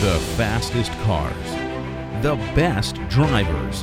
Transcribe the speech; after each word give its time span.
The 0.00 0.20
fastest 0.36 0.92
cars, 1.02 1.34
the 2.22 2.36
best 2.54 2.94
drivers, 3.08 3.82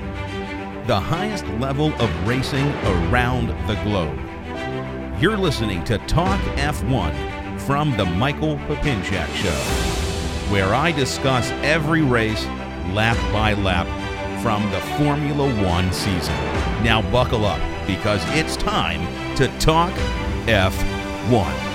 the 0.88 0.98
highest 0.98 1.46
level 1.60 1.94
of 2.02 2.28
racing 2.28 2.70
around 2.86 3.50
the 3.68 3.76
globe. 3.84 4.18
You're 5.20 5.36
listening 5.36 5.84
to 5.84 5.98
Talk 6.08 6.40
F1 6.56 7.60
from 7.60 7.98
the 7.98 8.06
Michael 8.06 8.56
Papinchak 8.60 9.28
Show, 9.36 10.54
where 10.54 10.74
I 10.74 10.94
discuss 10.94 11.52
every 11.64 12.02
race 12.02 12.46
lap 12.94 13.18
by 13.34 13.54
lap 13.54 13.86
from 14.42 14.64
the 14.72 14.80
Formula 14.98 15.54
One 15.66 15.92
season. 15.92 16.36
Now, 16.82 17.02
buckle 17.12 17.44
up 17.44 17.60
because 17.86 18.22
it's 18.30 18.56
time 18.56 19.02
to 19.36 19.50
talk 19.60 19.92
F1. 20.48 21.75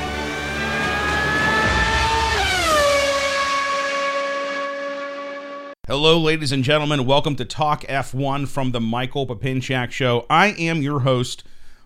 Hello, 5.91 6.21
ladies 6.21 6.53
and 6.53 6.62
gentlemen. 6.62 7.05
Welcome 7.05 7.35
to 7.35 7.45
Talk 7.45 7.83
F1 7.83 8.47
from 8.47 8.71
the 8.71 8.81
Michael 8.81 9.27
Papinchak 9.27 9.91
Show. 9.91 10.25
I 10.31 10.53
am 10.53 10.83
your 10.83 11.01
host, 11.01 11.43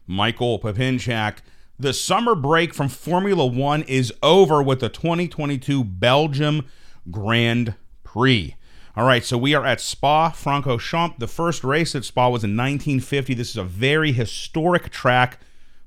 Michael 0.06 0.58
Papinchak. 0.58 1.38
The 1.78 1.94
summer 1.94 2.34
break 2.34 2.74
from 2.74 2.90
Formula 2.90 3.46
One 3.46 3.82
is 3.84 4.12
over 4.22 4.62
with 4.62 4.80
the 4.80 4.90
2022 4.90 5.82
Belgium 5.84 6.66
Grand 7.10 7.76
Prix. 8.02 8.54
All 8.94 9.06
right, 9.06 9.24
so 9.24 9.38
we 9.38 9.54
are 9.54 9.64
at 9.64 9.80
Spa 9.80 10.32
Francorchamps. 10.32 11.18
The 11.18 11.26
first 11.26 11.64
race 11.64 11.94
at 11.94 12.04
Spa 12.04 12.28
was 12.28 12.44
in 12.44 12.50
1950. 12.50 13.32
This 13.32 13.52
is 13.52 13.56
a 13.56 13.64
very 13.64 14.12
historic 14.12 14.90
track 14.90 15.38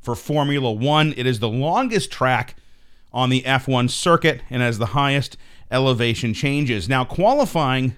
for 0.01 0.15
Formula 0.15 0.71
One. 0.71 1.13
It 1.15 1.27
is 1.27 1.37
the 1.37 1.49
longest 1.49 2.09
track 2.11 2.55
on 3.13 3.29
the 3.29 3.43
F1 3.43 3.91
circuit 3.91 4.41
and 4.49 4.63
has 4.63 4.79
the 4.79 4.87
highest 4.87 5.37
elevation 5.69 6.33
changes. 6.33 6.89
Now, 6.89 7.05
qualifying 7.05 7.95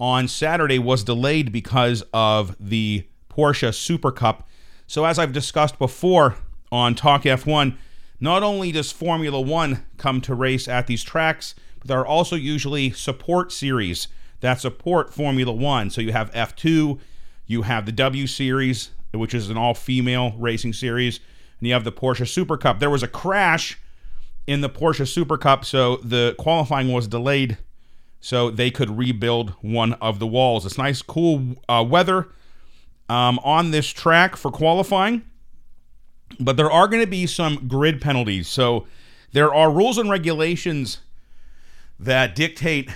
on 0.00 0.26
Saturday 0.26 0.78
was 0.78 1.04
delayed 1.04 1.52
because 1.52 2.02
of 2.14 2.56
the 2.58 3.06
Porsche 3.28 3.72
Super 3.74 4.10
Cup. 4.10 4.48
So, 4.86 5.04
as 5.04 5.18
I've 5.18 5.32
discussed 5.32 5.78
before 5.78 6.36
on 6.72 6.94
Talk 6.94 7.22
F1, 7.22 7.76
not 8.18 8.42
only 8.42 8.72
does 8.72 8.90
Formula 8.90 9.40
One 9.40 9.84
come 9.98 10.20
to 10.22 10.34
race 10.34 10.66
at 10.66 10.86
these 10.86 11.04
tracks, 11.04 11.54
but 11.78 11.88
there 11.88 12.00
are 12.00 12.06
also 12.06 12.34
usually 12.34 12.90
support 12.90 13.52
series 13.52 14.08
that 14.40 14.60
support 14.60 15.12
Formula 15.12 15.52
One. 15.52 15.90
So, 15.90 16.00
you 16.00 16.12
have 16.12 16.32
F2, 16.32 16.98
you 17.46 17.62
have 17.62 17.84
the 17.84 17.92
W 17.92 18.26
Series, 18.26 18.90
which 19.12 19.34
is 19.34 19.50
an 19.50 19.58
all 19.58 19.74
female 19.74 20.34
racing 20.38 20.72
series, 20.72 21.20
and 21.58 21.68
you 21.68 21.74
have 21.74 21.84
the 21.84 21.92
Porsche 21.92 22.26
Super 22.26 22.56
Cup. 22.56 22.80
There 22.80 22.90
was 22.90 23.02
a 23.02 23.08
crash 23.08 23.78
in 24.46 24.62
the 24.62 24.70
Porsche 24.70 25.06
Super 25.06 25.36
Cup, 25.36 25.64
so 25.64 25.96
the 25.98 26.34
qualifying 26.38 26.90
was 26.90 27.06
delayed 27.06 27.58
so 28.20 28.50
they 28.50 28.70
could 28.70 28.96
rebuild 28.96 29.50
one 29.60 29.94
of 29.94 30.18
the 30.18 30.26
walls. 30.26 30.66
It's 30.66 30.78
nice, 30.78 31.02
cool 31.02 31.56
uh, 31.68 31.84
weather 31.88 32.28
um, 33.08 33.38
on 33.42 33.70
this 33.70 33.88
track 33.88 34.36
for 34.36 34.50
qualifying, 34.50 35.22
but 36.38 36.56
there 36.56 36.70
are 36.70 36.86
going 36.86 37.02
to 37.02 37.10
be 37.10 37.26
some 37.26 37.66
grid 37.66 38.00
penalties. 38.00 38.48
So 38.48 38.86
there 39.32 39.52
are 39.52 39.70
rules 39.70 39.98
and 39.98 40.10
regulations 40.10 40.98
that 41.98 42.34
dictate 42.34 42.90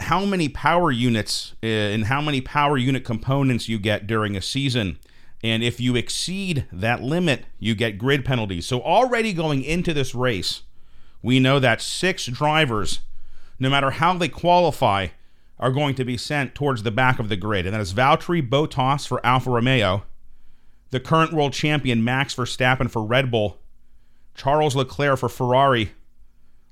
how 0.00 0.24
many 0.24 0.48
power 0.48 0.90
units 0.90 1.54
uh, 1.62 1.66
and 1.66 2.04
how 2.04 2.20
many 2.20 2.40
power 2.40 2.76
unit 2.76 3.04
components 3.04 3.68
you 3.68 3.78
get 3.78 4.06
during 4.06 4.36
a 4.36 4.42
season. 4.42 4.98
And 5.42 5.62
if 5.62 5.80
you 5.80 5.96
exceed 5.96 6.66
that 6.72 7.02
limit, 7.02 7.44
you 7.58 7.74
get 7.74 7.98
grid 7.98 8.24
penalties. 8.24 8.66
So 8.66 8.80
already 8.80 9.32
going 9.32 9.62
into 9.62 9.94
this 9.94 10.14
race, 10.14 10.62
we 11.22 11.40
know 11.40 11.58
that 11.58 11.80
six 11.80 12.26
drivers 12.26 13.00
no 13.58 13.70
matter 13.70 13.90
how 13.90 14.14
they 14.14 14.28
qualify, 14.28 15.08
are 15.58 15.72
going 15.72 15.94
to 15.96 16.04
be 16.04 16.16
sent 16.16 16.54
towards 16.54 16.82
the 16.82 16.90
back 16.90 17.18
of 17.18 17.28
the 17.28 17.36
grid. 17.36 17.66
And 17.66 17.74
that 17.74 17.80
is 17.80 17.92
Valtteri 17.92 18.48
Bottas 18.48 19.06
for 19.06 19.24
Alfa 19.26 19.50
Romeo, 19.50 20.04
the 20.90 21.00
current 21.00 21.32
world 21.32 21.52
champion 21.52 22.04
Max 22.04 22.34
Verstappen 22.34 22.90
for 22.90 23.02
Red 23.02 23.30
Bull, 23.30 23.58
Charles 24.34 24.76
Leclerc 24.76 25.18
for 25.18 25.28
Ferrari, 25.28 25.92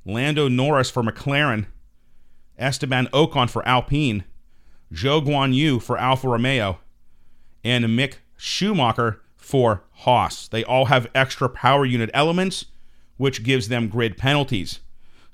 Lando 0.05 0.49
Norris 0.49 0.91
for 0.91 1.03
McLaren, 1.03 1.67
Esteban 2.59 3.09
Ocon 3.09 3.51
for 3.51 3.67
Alpine, 3.67 4.25
Zhou 4.93 5.25
Guanyu 5.25 5.83
for 5.83 5.99
Alfa 5.99 6.29
Romeo, 6.29 6.79
and 7.65 7.85
Mick 7.87 8.19
Schumacher 8.37 9.21
for 9.37 9.83
Haas. 9.93 10.49
They 10.49 10.63
all 10.63 10.87
have 10.87 11.11
extra 11.15 11.49
power 11.49 11.85
unit 11.85 12.11
elements, 12.15 12.67
which 13.17 13.43
gives 13.43 13.69
them 13.69 13.89
grid 13.89 14.17
penalties. 14.17 14.81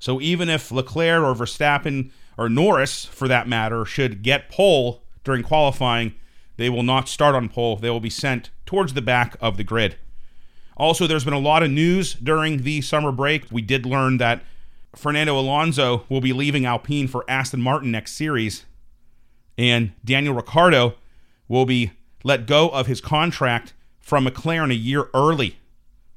So 0.03 0.19
even 0.19 0.49
if 0.49 0.69
Leclerc 0.69 1.23
or 1.23 1.33
Verstappen 1.33 2.11
or 2.37 2.49
Norris, 2.49 3.05
for 3.05 3.29
that 3.29 3.47
matter, 3.47 3.85
should 3.85 4.21
get 4.21 4.49
pole 4.49 5.01
during 5.23 5.43
qualifying, 5.43 6.13
they 6.57 6.69
will 6.69 6.83
not 6.83 7.07
start 7.07 7.35
on 7.35 7.47
pole. 7.47 7.77
They 7.77 7.89
will 7.89 8.01
be 8.01 8.09
sent 8.09 8.49
towards 8.65 8.95
the 8.95 9.01
back 9.01 9.37
of 9.39 9.55
the 9.55 9.63
grid. 9.63 9.95
Also, 10.75 11.07
there's 11.07 11.23
been 11.23 11.31
a 11.31 11.39
lot 11.39 11.63
of 11.63 11.71
news 11.71 12.15
during 12.15 12.63
the 12.63 12.81
summer 12.81 13.13
break. 13.13 13.49
We 13.49 13.61
did 13.61 13.85
learn 13.85 14.17
that 14.17 14.43
Fernando 14.93 15.39
Alonso 15.39 16.03
will 16.09 16.19
be 16.19 16.33
leaving 16.33 16.65
Alpine 16.65 17.07
for 17.07 17.23
Aston 17.29 17.61
Martin 17.61 17.89
next 17.89 18.11
series, 18.11 18.65
and 19.57 19.93
Daniel 20.03 20.33
Ricciardo 20.33 20.95
will 21.47 21.65
be 21.65 21.93
let 22.25 22.45
go 22.45 22.67
of 22.67 22.87
his 22.87 22.99
contract 22.99 23.73
from 24.01 24.25
McLaren 24.25 24.69
a 24.69 24.75
year 24.75 25.05
early. 25.13 25.59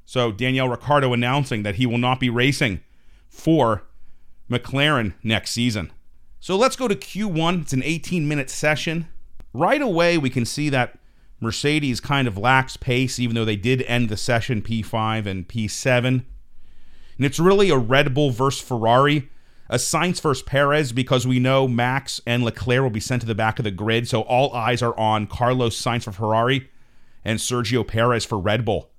So, 0.05 0.33
Daniel 0.33 0.67
Ricciardo 0.67 1.13
announcing 1.13 1.63
that 1.63 1.75
he 1.75 1.85
will 1.85 1.97
not 1.97 2.19
be 2.19 2.29
racing 2.29 2.81
for 3.29 3.83
McLaren 4.49 5.13
next 5.23 5.51
season. 5.51 5.91
So 6.39 6.55
let's 6.55 6.75
go 6.75 6.87
to 6.87 6.95
Q1. 6.95 7.63
It's 7.63 7.73
an 7.73 7.83
18 7.83 8.27
minute 8.27 8.49
session. 8.49 9.07
Right 9.53 9.81
away, 9.81 10.17
we 10.17 10.29
can 10.29 10.45
see 10.45 10.69
that 10.69 10.99
Mercedes 11.39 11.99
kind 11.99 12.27
of 12.27 12.37
lacks 12.37 12.77
pace, 12.77 13.19
even 13.19 13.35
though 13.35 13.45
they 13.45 13.55
did 13.55 13.81
end 13.83 14.09
the 14.09 14.17
session 14.17 14.61
P5 14.61 15.25
and 15.25 15.47
P7. 15.47 16.05
And 16.05 17.25
it's 17.25 17.39
really 17.39 17.69
a 17.69 17.77
Red 17.77 18.13
Bull 18.13 18.31
versus 18.31 18.61
Ferrari, 18.61 19.29
a 19.69 19.75
Sainz 19.75 20.21
versus 20.21 20.43
Perez, 20.43 20.91
because 20.91 21.27
we 21.27 21.39
know 21.39 21.67
Max 21.67 22.21
and 22.25 22.43
Leclerc 22.43 22.83
will 22.83 22.89
be 22.89 22.99
sent 22.99 23.21
to 23.21 23.27
the 23.27 23.35
back 23.35 23.59
of 23.59 23.63
the 23.65 23.71
grid. 23.71 24.07
So 24.07 24.21
all 24.21 24.53
eyes 24.53 24.81
are 24.81 24.97
on 24.97 25.27
Carlos 25.27 25.79
Sainz 25.79 26.03
for 26.03 26.11
Ferrari 26.11 26.69
and 27.25 27.39
Sergio 27.39 27.85
Perez 27.85 28.25
for 28.25 28.39
Red 28.39 28.63
Bull. 28.63 28.89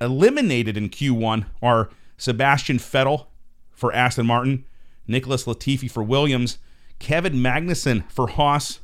Eliminated 0.00 0.76
in 0.76 0.88
Q1 0.88 1.46
are 1.62 1.90
Sebastian 2.16 2.78
Vettel 2.78 3.26
for 3.74 3.92
Aston 3.92 4.26
Martin, 4.26 4.64
Nicholas 5.06 5.44
Latifi 5.44 5.90
for 5.90 6.02
Williams, 6.02 6.58
Kevin 6.98 7.34
Magnussen 7.34 8.10
for 8.10 8.28
Haas, 8.28 8.80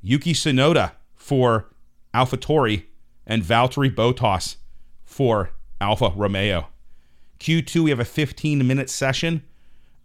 Yuki 0.00 0.32
Tsunoda 0.32 0.92
for 1.14 1.68
AlphaTauri, 2.14 2.84
and 3.26 3.42
Valtteri 3.42 3.94
Bottas 3.94 4.56
for 5.04 5.50
Alfa 5.80 6.12
Romeo. 6.16 6.68
Q2, 7.40 7.84
we 7.84 7.90
have 7.90 8.00
a 8.00 8.04
15 8.04 8.66
minute 8.66 8.88
session. 8.88 9.42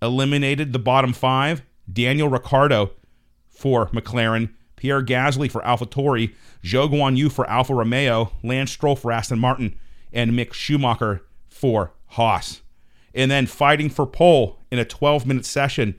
Eliminated 0.01 0.73
the 0.73 0.79
bottom 0.79 1.13
five 1.13 1.63
Daniel 1.91 2.27
Ricciardo 2.27 2.91
for 3.47 3.87
McLaren, 3.87 4.51
Pierre 4.75 5.01
Gasly 5.01 5.49
for 5.49 5.61
AlphaTauri, 5.61 6.33
Zhou 6.61 6.89
Guanyu 6.89 7.31
for 7.31 7.49
Alfa 7.49 7.73
Romeo, 7.73 8.33
Lance 8.43 8.71
Stroll 8.71 8.97
for 8.97 9.13
Aston 9.13 9.39
Martin, 9.39 9.79
and 10.11 10.31
Mick 10.31 10.51
Schumacher 10.51 11.25
for 11.47 11.93
Haas 12.07 12.62
and 13.13 13.29
then 13.29 13.45
fighting 13.45 13.89
for 13.89 14.05
pole 14.05 14.59
in 14.71 14.79
a 14.79 14.85
12 14.85 15.25
minute 15.25 15.45
session 15.45 15.95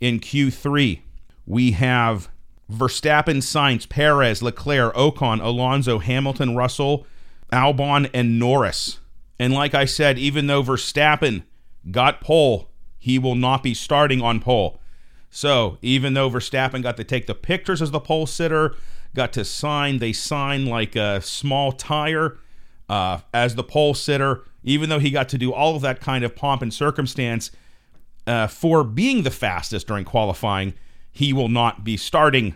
in 0.00 0.20
Q3. 0.20 1.00
We 1.46 1.72
have 1.72 2.28
Verstappen, 2.70 3.38
Sainz, 3.38 3.88
Perez, 3.88 4.42
Leclerc, 4.42 4.94
Ocon, 4.94 5.42
Alonso, 5.42 5.98
Hamilton, 5.98 6.54
Russell, 6.54 7.06
Albon, 7.52 8.10
and 8.12 8.38
Norris. 8.38 9.00
And 9.38 9.54
like 9.54 9.74
I 9.74 9.84
said, 9.84 10.18
even 10.18 10.46
though 10.46 10.62
Verstappen 10.62 11.44
got 11.90 12.20
pole, 12.20 12.70
he 12.98 13.18
will 13.18 13.36
not 13.36 13.62
be 13.62 13.72
starting 13.72 14.20
on 14.20 14.40
pole. 14.40 14.80
So 15.30 15.78
even 15.80 16.14
though 16.14 16.28
Verstappen 16.28 16.82
got 16.82 16.96
to 16.96 17.04
take 17.04 17.26
the 17.26 17.34
pictures 17.34 17.80
as 17.80 17.90
the 17.90 18.00
pole 18.00 18.26
sitter, 18.26 18.74
got 19.14 19.32
to 19.34 19.44
sign, 19.44 19.98
they 19.98 20.12
sign 20.12 20.66
like 20.66 20.96
a 20.96 21.20
small 21.22 21.72
tire 21.72 22.38
uh, 22.88 23.20
as 23.32 23.54
the 23.54 23.64
pole 23.64 23.94
sitter 23.94 24.44
even 24.62 24.88
though 24.88 24.98
he 24.98 25.10
got 25.10 25.28
to 25.30 25.38
do 25.38 25.52
all 25.52 25.76
of 25.76 25.82
that 25.82 26.00
kind 26.00 26.24
of 26.24 26.34
pomp 26.34 26.62
and 26.62 26.72
circumstance 26.72 27.50
uh, 28.26 28.46
for 28.46 28.84
being 28.84 29.22
the 29.22 29.30
fastest 29.30 29.86
during 29.86 30.04
qualifying, 30.04 30.74
he 31.10 31.32
will 31.32 31.48
not 31.48 31.84
be 31.84 31.96
starting 31.96 32.54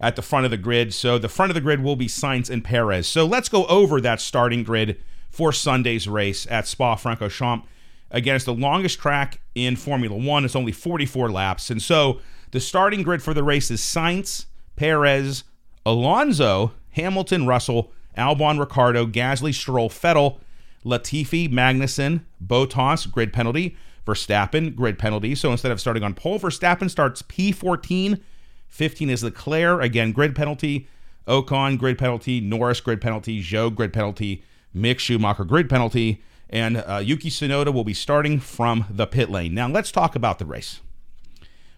at 0.00 0.16
the 0.16 0.22
front 0.22 0.44
of 0.44 0.50
the 0.50 0.56
grid. 0.56 0.92
So 0.92 1.18
the 1.18 1.28
front 1.28 1.50
of 1.50 1.54
the 1.54 1.60
grid 1.60 1.82
will 1.82 1.96
be 1.96 2.06
Sainz 2.06 2.50
and 2.50 2.62
Perez. 2.62 3.06
So 3.06 3.24
let's 3.24 3.48
go 3.48 3.64
over 3.66 4.00
that 4.00 4.20
starting 4.20 4.62
grid 4.62 5.00
for 5.30 5.52
Sunday's 5.52 6.06
race 6.06 6.46
at 6.50 6.66
Spa 6.66 6.96
Francorchamps. 6.96 7.64
Again, 8.10 8.36
it's 8.36 8.44
the 8.44 8.54
longest 8.54 9.00
track 9.00 9.40
in 9.54 9.76
Formula 9.76 10.16
One. 10.16 10.44
It's 10.44 10.54
only 10.54 10.72
44 10.72 11.30
laps. 11.30 11.70
And 11.70 11.82
so 11.82 12.20
the 12.52 12.60
starting 12.60 13.02
grid 13.02 13.22
for 13.22 13.34
the 13.34 13.42
race 13.42 13.70
is 13.70 13.80
Sainz, 13.80 14.46
Perez, 14.76 15.42
Alonso, 15.84 16.72
Hamilton, 16.90 17.46
Russell, 17.46 17.90
Albon, 18.16 18.60
Ricciardo, 18.60 19.06
Gasly, 19.06 19.52
Stroll, 19.52 19.90
Vettel, 19.90 20.38
Latifi, 20.84 21.50
Magnussen, 21.50 22.24
Bottas, 22.44 23.10
grid 23.10 23.32
penalty, 23.32 23.76
Verstappen, 24.06 24.74
grid 24.74 24.98
penalty. 24.98 25.34
So 25.34 25.50
instead 25.50 25.72
of 25.72 25.80
starting 25.80 26.02
on 26.02 26.14
pole, 26.14 26.38
Verstappen 26.38 26.90
starts 26.90 27.22
P14. 27.22 28.20
15 28.68 29.10
is 29.10 29.24
Leclerc, 29.24 29.82
again, 29.82 30.12
grid 30.12 30.34
penalty. 30.34 30.88
Ocon, 31.26 31.78
grid 31.78 31.96
penalty. 31.96 32.40
Norris, 32.40 32.80
grid 32.80 33.00
penalty. 33.00 33.42
Zhou, 33.42 33.74
grid 33.74 33.92
penalty. 33.92 34.42
Mick 34.74 34.98
Schumacher, 34.98 35.44
grid 35.44 35.70
penalty. 35.70 36.22
And 36.50 36.76
uh, 36.76 37.00
Yuki 37.02 37.30
Tsunoda 37.30 37.72
will 37.72 37.84
be 37.84 37.94
starting 37.94 38.38
from 38.38 38.84
the 38.90 39.06
pit 39.06 39.30
lane. 39.30 39.54
Now, 39.54 39.68
let's 39.68 39.90
talk 39.90 40.14
about 40.14 40.38
the 40.38 40.44
race. 40.44 40.80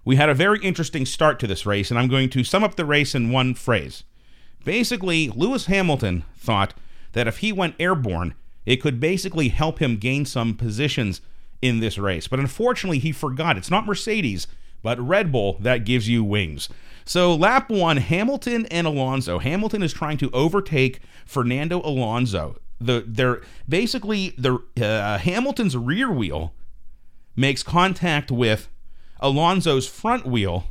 We 0.04 0.16
had 0.16 0.28
a 0.28 0.34
very 0.34 0.60
interesting 0.60 1.06
start 1.06 1.38
to 1.40 1.46
this 1.46 1.66
race, 1.66 1.90
and 1.90 1.98
I'm 1.98 2.08
going 2.08 2.30
to 2.30 2.44
sum 2.44 2.62
up 2.62 2.76
the 2.76 2.84
race 2.84 3.14
in 3.14 3.30
one 3.30 3.54
phrase. 3.54 4.04
Basically, 4.64 5.28
Lewis 5.28 5.66
Hamilton 5.66 6.24
thought 6.36 6.74
that 7.12 7.26
if 7.26 7.38
he 7.38 7.52
went 7.52 7.76
airborne, 7.78 8.34
it 8.66 8.76
could 8.82 9.00
basically 9.00 9.48
help 9.48 9.78
him 9.78 9.96
gain 9.96 10.26
some 10.26 10.54
positions 10.54 11.20
in 11.62 11.80
this 11.80 11.96
race. 11.96 12.28
But 12.28 12.40
unfortunately, 12.40 12.98
he 12.98 13.12
forgot. 13.12 13.56
It's 13.56 13.70
not 13.70 13.86
Mercedes, 13.86 14.46
but 14.82 15.00
Red 15.00 15.32
Bull 15.32 15.56
that 15.60 15.84
gives 15.84 16.08
you 16.08 16.22
wings. 16.22 16.68
So, 17.04 17.34
lap 17.34 17.70
one, 17.70 17.98
Hamilton 17.98 18.66
and 18.66 18.86
Alonso. 18.86 19.38
Hamilton 19.38 19.82
is 19.82 19.92
trying 19.92 20.18
to 20.18 20.30
overtake 20.32 21.00
Fernando 21.24 21.80
Alonso. 21.82 22.56
The 22.80 23.04
they're 23.06 23.40
basically 23.68 24.34
the 24.36 24.58
uh, 24.82 25.18
Hamilton's 25.18 25.76
rear 25.76 26.10
wheel 26.10 26.52
makes 27.36 27.62
contact 27.62 28.30
with 28.30 28.68
Alonso's 29.20 29.86
front 29.86 30.26
wheel, 30.26 30.64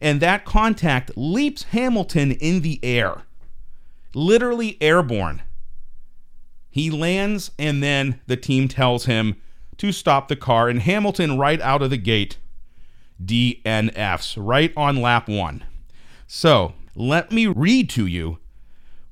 and 0.00 0.20
that 0.20 0.44
contact 0.44 1.12
leaps 1.16 1.64
Hamilton 1.64 2.32
in 2.32 2.62
the 2.62 2.80
air, 2.82 3.22
literally 4.14 4.78
airborne. 4.80 5.42
He 6.70 6.90
lands, 6.90 7.50
and 7.58 7.82
then 7.82 8.20
the 8.26 8.36
team 8.36 8.68
tells 8.68 9.06
him 9.06 9.36
to 9.78 9.92
stop 9.92 10.28
the 10.28 10.36
car, 10.36 10.68
and 10.68 10.82
Hamilton, 10.82 11.38
right 11.38 11.60
out 11.60 11.82
of 11.82 11.90
the 11.90 11.96
gate, 11.96 12.38
DNFs, 13.24 14.34
right 14.36 14.72
on 14.76 15.00
lap 15.00 15.28
one. 15.28 15.64
So 16.26 16.74
let 16.94 17.32
me 17.32 17.46
read 17.46 17.88
to 17.90 18.06
you 18.06 18.38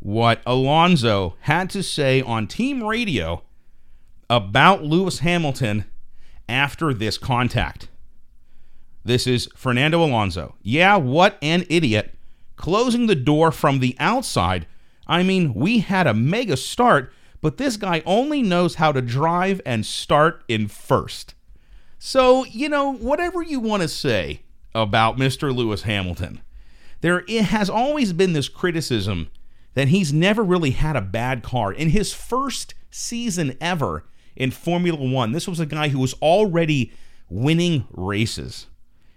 what 0.00 0.43
Alonso 0.44 1.37
had 1.41 1.70
to 1.70 1.82
say 1.82 2.20
on 2.23 2.47
team 2.47 2.82
radio 2.85 3.43
about 4.29 4.85
Lewis 4.85 5.20
Hamilton 5.20 5.85
after 6.49 6.93
this 6.93 7.19
contact. 7.19 7.88
This 9.05 9.26
is 9.26 9.49
Fernando 9.55 10.05
Alonso. 10.05 10.56
Yeah, 10.62 10.97
what 10.97 11.38
an 11.41 11.64
idiot. 11.70 12.14
Closing 12.56 13.06
the 13.06 13.14
door 13.14 13.53
from 13.53 13.79
the 13.79 13.97
outside. 13.99 14.67
I 15.06 15.23
mean, 15.23 15.55
we 15.55 15.79
had 15.79 16.06
a 16.06 16.14
mega 16.14 16.56
start 16.56 17.12
but 17.46 17.58
this 17.58 17.76
guy 17.76 18.02
only 18.04 18.43
knows 18.43 18.75
how 18.75 18.90
to 18.90 19.00
drive 19.00 19.60
and 19.64 19.87
start 19.87 20.43
in 20.48 20.66
first. 20.66 21.37
So, 21.96 22.44
you 22.46 22.69
know, 22.69 22.94
whatever 22.94 23.40
you 23.40 23.60
want 23.60 23.82
to 23.82 23.88
say 23.88 24.40
about 24.75 25.16
Mr. 25.16 25.54
Lewis 25.54 25.82
Hamilton, 25.82 26.40
there 27.02 27.22
has 27.28 27.70
always 27.70 28.12
been 28.12 28.32
this 28.32 28.48
criticism 28.48 29.28
that 29.75 29.87
he's 29.87 30.12
never 30.12 30.43
really 30.43 30.72
had 30.72 30.96
a 30.96 31.00
bad 31.00 31.44
car. 31.44 31.72
In 31.72 31.90
his 31.90 32.12
first 32.12 32.75
season 32.90 33.56
ever 33.60 34.02
in 34.34 34.50
Formula 34.50 34.98
One, 35.08 35.31
this 35.31 35.46
was 35.46 35.60
a 35.60 35.66
guy 35.66 35.90
who 35.90 36.00
was 36.00 36.14
already 36.14 36.93
winning 37.31 37.87
races. 37.93 38.66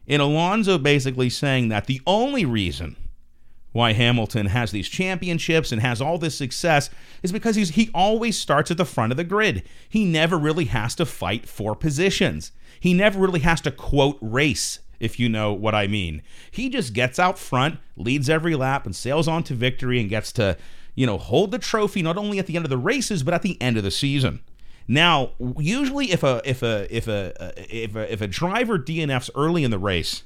And 0.08 0.22
Alonso 0.22 0.78
basically 0.78 1.32
saying 1.32 1.70
that 1.70 1.88
the 1.88 2.00
only 2.06 2.46
reason 2.46 2.96
why 3.72 3.94
Hamilton 3.94 4.48
has 4.48 4.72
these 4.72 4.90
championships 4.90 5.72
and 5.72 5.82
has 5.82 6.02
all 6.02 6.18
this 6.18 6.36
success 6.36 6.90
is 7.22 7.32
because 7.32 7.56
he's, 7.56 7.70
he 7.72 7.90
always 7.94 8.38
starts 8.38 8.72
at 8.72 8.78
the 8.78 8.86
front 8.86 9.12
of 9.12 9.18
the 9.18 9.24
grid. 9.24 9.64
He 9.88 10.06
never 10.06 10.38
really 10.38 10.66
has 10.66 10.96
to 10.96 11.06
fight 11.06 11.48
for 11.48 11.76
positions. 11.76 12.52
He 12.80 12.94
never 12.94 13.20
really 13.20 13.42
has 13.42 13.62
to 13.62 13.72
quote 13.72 14.18
race, 14.22 14.80
if 15.00 15.20
you 15.20 15.30
know 15.30 15.54
what 15.54 15.76
I 15.76 15.88
mean. 15.88 16.24
He 16.50 16.70
just 16.70 16.94
gets 16.94 17.20
out 17.20 17.38
front, 17.38 17.80
leads 17.96 18.30
every 18.30 18.56
lap, 18.56 18.86
and 18.86 18.96
sails 18.96 19.28
on 19.28 19.44
to 19.44 19.54
victory 19.54 20.00
and 20.00 20.10
gets 20.10 20.32
to, 20.34 20.58
you 20.96 21.06
know, 21.06 21.18
hold 21.18 21.52
the 21.52 21.60
trophy 21.60 22.02
not 22.02 22.18
only 22.18 22.40
at 22.40 22.48
the 22.48 22.56
end 22.56 22.66
of 22.66 22.70
the 22.70 22.78
races, 22.78 23.22
but 23.22 23.34
at 23.34 23.44
the 23.44 23.62
end 23.62 23.78
of 23.78 23.84
the 23.84 23.92
season. 23.92 24.42
Now, 24.88 25.34
usually 25.60 26.12
if 26.12 26.24
a 26.24 26.42
if 26.44 26.64
a 26.64 26.88
if 26.90 27.08
a 27.08 27.54
if 27.70 27.96
a, 27.96 28.12
if 28.12 28.22
a 28.22 28.28
driver 28.28 28.80
DNFs 28.80 29.30
early 29.36 29.64
in 29.64 29.70
the 29.70 29.78
race, 29.78 30.24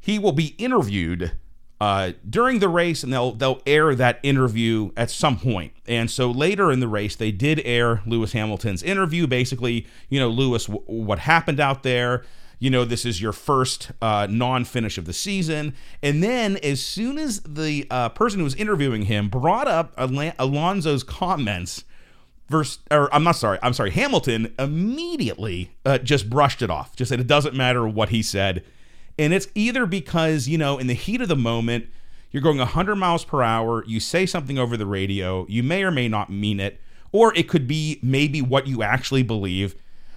he 0.00 0.18
will 0.18 0.32
be 0.32 0.56
interviewed 0.58 1.32
uh, 1.80 2.12
during 2.28 2.58
the 2.58 2.68
race, 2.68 3.02
and 3.02 3.12
they'll 3.12 3.32
they'll 3.32 3.62
air 3.66 3.94
that 3.94 4.20
interview 4.22 4.90
at 4.96 5.10
some 5.10 5.38
point. 5.38 5.72
And 5.86 6.10
so 6.10 6.30
later 6.30 6.70
in 6.70 6.80
the 6.80 6.88
race, 6.88 7.16
they 7.16 7.32
did 7.32 7.62
air 7.64 8.02
Lewis 8.06 8.32
Hamilton's 8.32 8.82
interview. 8.82 9.26
Basically, 9.26 9.86
you 10.08 10.20
know, 10.20 10.28
Lewis, 10.28 10.66
w- 10.66 10.84
what 10.86 11.20
happened 11.20 11.60
out 11.60 11.82
there. 11.82 12.24
You 12.62 12.68
know, 12.68 12.84
this 12.84 13.06
is 13.06 13.22
your 13.22 13.32
first 13.32 13.90
uh, 14.02 14.26
non-finish 14.28 14.98
of 14.98 15.06
the 15.06 15.14
season. 15.14 15.74
And 16.02 16.22
then, 16.22 16.58
as 16.58 16.84
soon 16.84 17.16
as 17.16 17.40
the 17.40 17.86
uh, 17.90 18.10
person 18.10 18.40
who 18.40 18.44
was 18.44 18.54
interviewing 18.54 19.04
him 19.04 19.30
brought 19.30 19.66
up 19.66 19.94
Al- 19.96 20.34
Alonso's 20.38 21.02
comments, 21.02 21.84
verse, 22.50 22.80
or 22.90 23.12
I'm 23.14 23.24
not 23.24 23.36
sorry, 23.36 23.58
I'm 23.62 23.72
sorry, 23.72 23.92
Hamilton 23.92 24.52
immediately 24.58 25.70
uh, 25.86 25.96
just 25.96 26.28
brushed 26.28 26.60
it 26.60 26.68
off. 26.68 26.94
Just 26.94 27.08
said 27.08 27.18
it 27.18 27.26
doesn't 27.26 27.54
matter 27.54 27.88
what 27.88 28.10
he 28.10 28.22
said 28.22 28.62
and 29.20 29.34
it's 29.34 29.48
either 29.54 29.84
because, 29.84 30.48
you 30.48 30.56
know, 30.56 30.78
in 30.78 30.86
the 30.86 30.94
heat 30.94 31.20
of 31.20 31.28
the 31.28 31.36
moment, 31.36 31.90
you're 32.30 32.42
going 32.42 32.56
100 32.56 32.96
miles 32.96 33.22
per 33.22 33.42
hour, 33.42 33.84
you 33.86 34.00
say 34.00 34.24
something 34.24 34.58
over 34.58 34.78
the 34.78 34.86
radio, 34.86 35.44
you 35.46 35.62
may 35.62 35.84
or 35.84 35.90
may 35.90 36.08
not 36.08 36.30
mean 36.30 36.58
it, 36.58 36.80
or 37.12 37.36
it 37.36 37.46
could 37.46 37.68
be 37.68 38.00
maybe 38.02 38.40
what 38.40 38.66
you 38.66 38.82
actually 38.82 39.22
believe. 39.22 39.74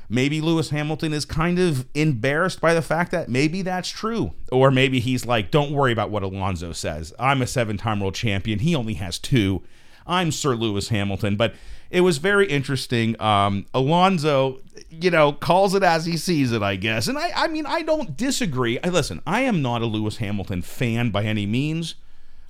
Maybe 0.07 0.39
Lewis 0.39 0.69
Hamilton 0.69 1.11
is 1.11 1.25
kind 1.25 1.59
of 1.59 1.85
embarrassed 1.93 2.61
by 2.61 2.73
the 2.73 2.81
fact 2.81 3.11
that 3.11 3.27
maybe 3.27 3.61
that's 3.61 3.89
true. 3.89 4.31
Or 4.53 4.71
maybe 4.71 5.01
he's 5.01 5.25
like, 5.25 5.51
don't 5.51 5.73
worry 5.73 5.91
about 5.91 6.09
what 6.09 6.23
Alonso 6.23 6.71
says. 6.71 7.13
I'm 7.19 7.41
a 7.41 7.47
seven 7.47 7.75
time 7.75 7.99
world 7.99 8.15
champion. 8.15 8.59
He 8.59 8.73
only 8.73 8.93
has 8.93 9.19
two. 9.19 9.63
I'm 10.07 10.31
Sir 10.31 10.55
Lewis 10.55 10.89
Hamilton. 10.89 11.35
But 11.35 11.55
it 11.93 12.01
was 12.01 12.17
very 12.17 12.47
interesting. 12.47 13.19
Um, 13.21 13.67
Alonso, 13.71 14.59
you 14.89 15.11
know, 15.11 15.31
calls 15.31 15.75
it 15.75 15.83
as 15.83 16.07
he 16.07 16.17
sees 16.17 16.51
it, 16.51 16.63
I 16.63 16.75
guess. 16.75 17.07
And 17.07 17.19
I, 17.19 17.31
I 17.35 17.47
mean, 17.47 17.67
I 17.67 17.83
don't 17.83 18.17
disagree. 18.17 18.79
I 18.83 18.89
listen. 18.89 19.21
I 19.27 19.41
am 19.41 19.61
not 19.61 19.83
a 19.83 19.85
Lewis 19.85 20.17
Hamilton 20.17 20.63
fan 20.63 21.11
by 21.11 21.23
any 21.23 21.45
means. 21.45 21.93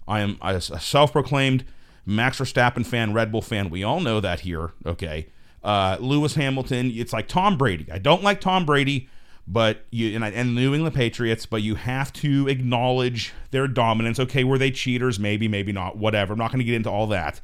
I 0.07 0.21
am 0.21 0.37
a 0.41 0.61
self-proclaimed 0.61 1.65
Max 2.05 2.39
Verstappen 2.39 2.85
fan, 2.85 3.11
Red 3.11 3.33
Bull 3.33 3.41
fan. 3.41 3.69
We 3.69 3.83
all 3.83 3.99
know 3.99 4.21
that 4.21 4.41
here. 4.41 4.71
Okay, 4.85 5.27
uh, 5.61 5.97
Lewis 5.99 6.35
Hamilton. 6.35 6.91
It's 6.93 7.11
like 7.11 7.27
Tom 7.27 7.57
Brady. 7.57 7.87
I 7.91 7.97
don't 7.97 8.23
like 8.23 8.39
Tom 8.39 8.65
Brady, 8.65 9.09
but 9.45 9.85
you 9.91 10.15
and, 10.15 10.23
and 10.23 10.55
New 10.55 10.73
England 10.73 10.95
Patriots. 10.95 11.45
But 11.45 11.63
you 11.63 11.75
have 11.75 12.13
to 12.13 12.47
acknowledge 12.47 13.33
their 13.51 13.67
dominance. 13.67 14.21
Okay, 14.21 14.45
were 14.45 14.57
they 14.57 14.71
cheaters? 14.71 15.19
Maybe, 15.19 15.49
maybe 15.49 15.73
not. 15.73 15.97
Whatever. 15.97 16.31
I'm 16.31 16.39
not 16.39 16.51
going 16.51 16.59
to 16.59 16.65
get 16.65 16.75
into 16.75 16.89
all 16.89 17.07
that. 17.07 17.41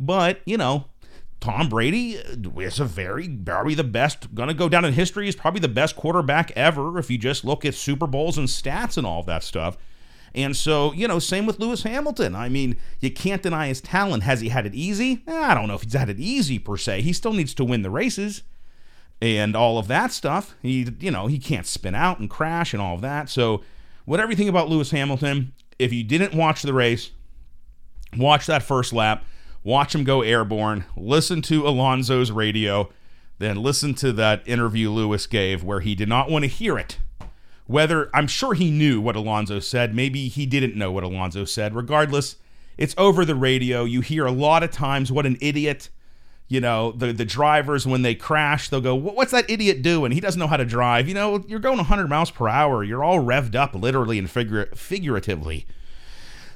But 0.00 0.40
you 0.44 0.56
know, 0.56 0.86
Tom 1.40 1.68
Brady 1.68 2.14
is 2.14 2.80
a 2.80 2.84
very, 2.84 3.28
probably 3.28 3.74
the 3.74 3.84
best, 3.84 4.34
going 4.34 4.48
to 4.48 4.54
go 4.54 4.68
down 4.68 4.84
in 4.84 4.92
history. 4.92 5.28
is 5.28 5.36
probably 5.36 5.60
the 5.60 5.68
best 5.68 5.94
quarterback 5.94 6.50
ever 6.56 6.98
if 6.98 7.10
you 7.10 7.18
just 7.18 7.44
look 7.44 7.64
at 7.64 7.74
Super 7.74 8.06
Bowls 8.06 8.36
and 8.36 8.48
stats 8.48 8.96
and 8.98 9.06
all 9.06 9.22
that 9.22 9.44
stuff. 9.44 9.78
And 10.34 10.56
so, 10.56 10.92
you 10.92 11.08
know, 11.08 11.18
same 11.18 11.46
with 11.46 11.58
Lewis 11.58 11.84
Hamilton. 11.84 12.34
I 12.34 12.48
mean, 12.48 12.76
you 13.00 13.10
can't 13.10 13.42
deny 13.42 13.68
his 13.68 13.80
talent. 13.80 14.24
Has 14.24 14.40
he 14.40 14.48
had 14.48 14.66
it 14.66 14.74
easy? 14.74 15.22
Eh, 15.26 15.36
I 15.36 15.54
don't 15.54 15.68
know 15.68 15.74
if 15.74 15.82
he's 15.82 15.94
had 15.94 16.10
it 16.10 16.18
easy 16.18 16.58
per 16.58 16.76
se. 16.76 17.02
He 17.02 17.12
still 17.12 17.32
needs 17.32 17.54
to 17.54 17.64
win 17.64 17.82
the 17.82 17.90
races 17.90 18.42
and 19.22 19.56
all 19.56 19.78
of 19.78 19.88
that 19.88 20.12
stuff. 20.12 20.54
He, 20.60 20.88
you 21.00 21.10
know, 21.10 21.28
he 21.28 21.38
can't 21.38 21.66
spin 21.66 21.94
out 21.94 22.18
and 22.18 22.28
crash 22.28 22.72
and 22.72 22.82
all 22.82 22.96
of 22.96 23.00
that. 23.00 23.28
So, 23.28 23.62
whatever 24.04 24.30
you 24.30 24.36
think 24.36 24.50
about 24.50 24.68
Lewis 24.68 24.90
Hamilton, 24.90 25.52
if 25.78 25.92
you 25.92 26.04
didn't 26.04 26.34
watch 26.34 26.62
the 26.62 26.74
race, 26.74 27.10
watch 28.16 28.46
that 28.46 28.62
first 28.62 28.92
lap 28.92 29.24
watch 29.62 29.94
him 29.94 30.04
go 30.04 30.22
airborne, 30.22 30.84
listen 30.96 31.42
to 31.42 31.66
Alonso's 31.66 32.30
radio, 32.30 32.90
then 33.38 33.62
listen 33.62 33.94
to 33.94 34.12
that 34.12 34.46
interview 34.46 34.90
Lewis 34.90 35.26
gave 35.26 35.62
where 35.62 35.80
he 35.80 35.94
did 35.94 36.08
not 36.08 36.30
want 36.30 36.44
to 36.44 36.48
hear 36.48 36.78
it. 36.78 36.98
Whether 37.66 38.08
I'm 38.14 38.26
sure 38.26 38.54
he 38.54 38.70
knew 38.70 39.00
what 39.00 39.16
Alonso 39.16 39.60
said, 39.60 39.94
maybe 39.94 40.28
he 40.28 40.46
didn't 40.46 40.74
know 40.74 40.90
what 40.90 41.04
Alonso 41.04 41.44
said. 41.44 41.74
Regardless, 41.74 42.36
it's 42.78 42.94
over 42.96 43.24
the 43.24 43.34
radio. 43.34 43.84
You 43.84 44.00
hear 44.00 44.24
a 44.24 44.32
lot 44.32 44.62
of 44.62 44.70
times 44.70 45.12
what 45.12 45.26
an 45.26 45.36
idiot. 45.40 45.90
You 46.48 46.62
know, 46.62 46.92
the 46.92 47.12
the 47.12 47.26
drivers 47.26 47.86
when 47.86 48.00
they 48.00 48.14
crash, 48.14 48.70
they'll 48.70 48.80
go, 48.80 48.94
"What's 48.94 49.32
that 49.32 49.50
idiot 49.50 49.82
doing? 49.82 50.12
He 50.12 50.20
doesn't 50.20 50.38
know 50.38 50.46
how 50.46 50.56
to 50.56 50.64
drive." 50.64 51.06
You 51.06 51.12
know, 51.12 51.44
you're 51.46 51.58
going 51.58 51.76
100 51.76 52.08
miles 52.08 52.30
per 52.30 52.48
hour. 52.48 52.82
You're 52.82 53.04
all 53.04 53.18
revved 53.18 53.54
up, 53.54 53.74
literally 53.74 54.18
and 54.18 54.28
figur- 54.28 54.74
figuratively. 54.74 55.66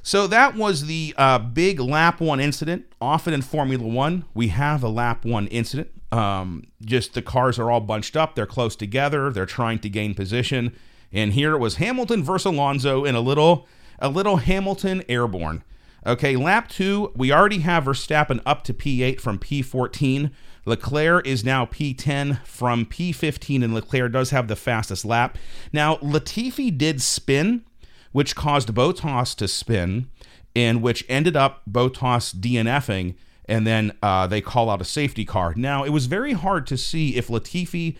So 0.05 0.27
that 0.27 0.55
was 0.55 0.85
the 0.85 1.15
uh, 1.17 1.39
big 1.39 1.79
lap 1.79 2.19
one 2.19 2.41
incident. 2.41 2.85
Often 2.99 3.33
in 3.33 3.41
Formula 3.41 3.87
One, 3.87 4.25
we 4.33 4.49
have 4.49 4.83
a 4.83 4.89
lap 4.89 5.23
one 5.23 5.47
incident. 5.47 5.89
Um, 6.11 6.65
just 6.81 7.13
the 7.13 7.21
cars 7.21 7.57
are 7.57 7.71
all 7.71 7.79
bunched 7.79 8.15
up, 8.15 8.35
they're 8.35 8.45
close 8.45 8.75
together, 8.75 9.31
they're 9.31 9.47
trying 9.47 9.79
to 9.79 9.89
gain 9.89 10.13
position. 10.13 10.75
And 11.11 11.33
here 11.33 11.53
it 11.53 11.59
was 11.59 11.75
Hamilton 11.75 12.21
versus 12.21 12.45
Alonso 12.45 13.05
in 13.05 13.15
a 13.15 13.21
little, 13.21 13.67
a 13.97 14.09
little 14.09 14.37
Hamilton 14.37 15.03
airborne. 15.07 15.63
Okay, 16.05 16.35
lap 16.35 16.67
two, 16.67 17.13
we 17.15 17.31
already 17.31 17.59
have 17.59 17.85
Verstappen 17.85 18.41
up 18.45 18.63
to 18.65 18.73
P8 18.73 19.21
from 19.21 19.39
P14. 19.39 20.31
Leclerc 20.65 21.25
is 21.25 21.45
now 21.45 21.65
P10 21.65 22.45
from 22.45 22.85
P15, 22.85 23.63
and 23.63 23.73
Leclerc 23.73 24.11
does 24.11 24.31
have 24.31 24.49
the 24.49 24.55
fastest 24.57 25.05
lap. 25.05 25.37
Now, 25.71 25.95
Latifi 25.97 26.77
did 26.77 27.01
spin, 27.01 27.63
which 28.13 28.35
caused 28.35 28.73
Bottas 28.73 29.35
to 29.35 29.47
spin, 29.47 30.07
and 30.55 30.81
which 30.81 31.03
ended 31.09 31.35
up 31.35 31.61
Bottas 31.69 32.33
DNFing, 32.33 33.15
and 33.45 33.67
then 33.67 33.91
uh, 34.01 34.27
they 34.27 34.39
call 34.39 34.69
out 34.69 34.81
a 34.81 34.85
safety 34.85 35.25
car. 35.25 35.53
Now, 35.57 35.83
it 35.83 35.89
was 35.89 36.05
very 36.05 36.33
hard 36.33 36.65
to 36.67 36.77
see 36.77 37.17
if 37.17 37.27
Latifi 37.27 37.97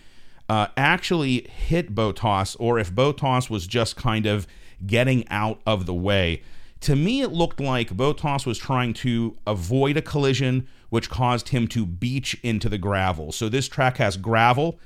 uh, 0.48 0.68
actually 0.76 1.48
hit 1.48 1.94
Bottas 1.94 2.56
or 2.58 2.78
if 2.78 2.92
Bottas 2.92 3.50
was 3.50 3.66
just 3.66 3.96
kind 3.96 4.24
of 4.24 4.46
getting 4.86 5.28
out 5.28 5.60
of 5.66 5.86
the 5.86 5.94
way. 5.94 6.42
To 6.80 6.96
me, 6.96 7.22
it 7.22 7.32
looked 7.32 7.60
like 7.60 7.96
Bottas 7.96 8.46
was 8.46 8.58
trying 8.58 8.92
to 8.94 9.36
avoid 9.46 9.96
a 9.96 10.02
collision, 10.02 10.66
which 10.90 11.10
caused 11.10 11.48
him 11.48 11.66
to 11.68 11.86
beach 11.86 12.38
into 12.42 12.68
the 12.68 12.78
gravel. 12.78 13.32
So 13.32 13.48
this 13.48 13.68
track 13.68 13.96
has 13.96 14.16
gravel 14.16 14.78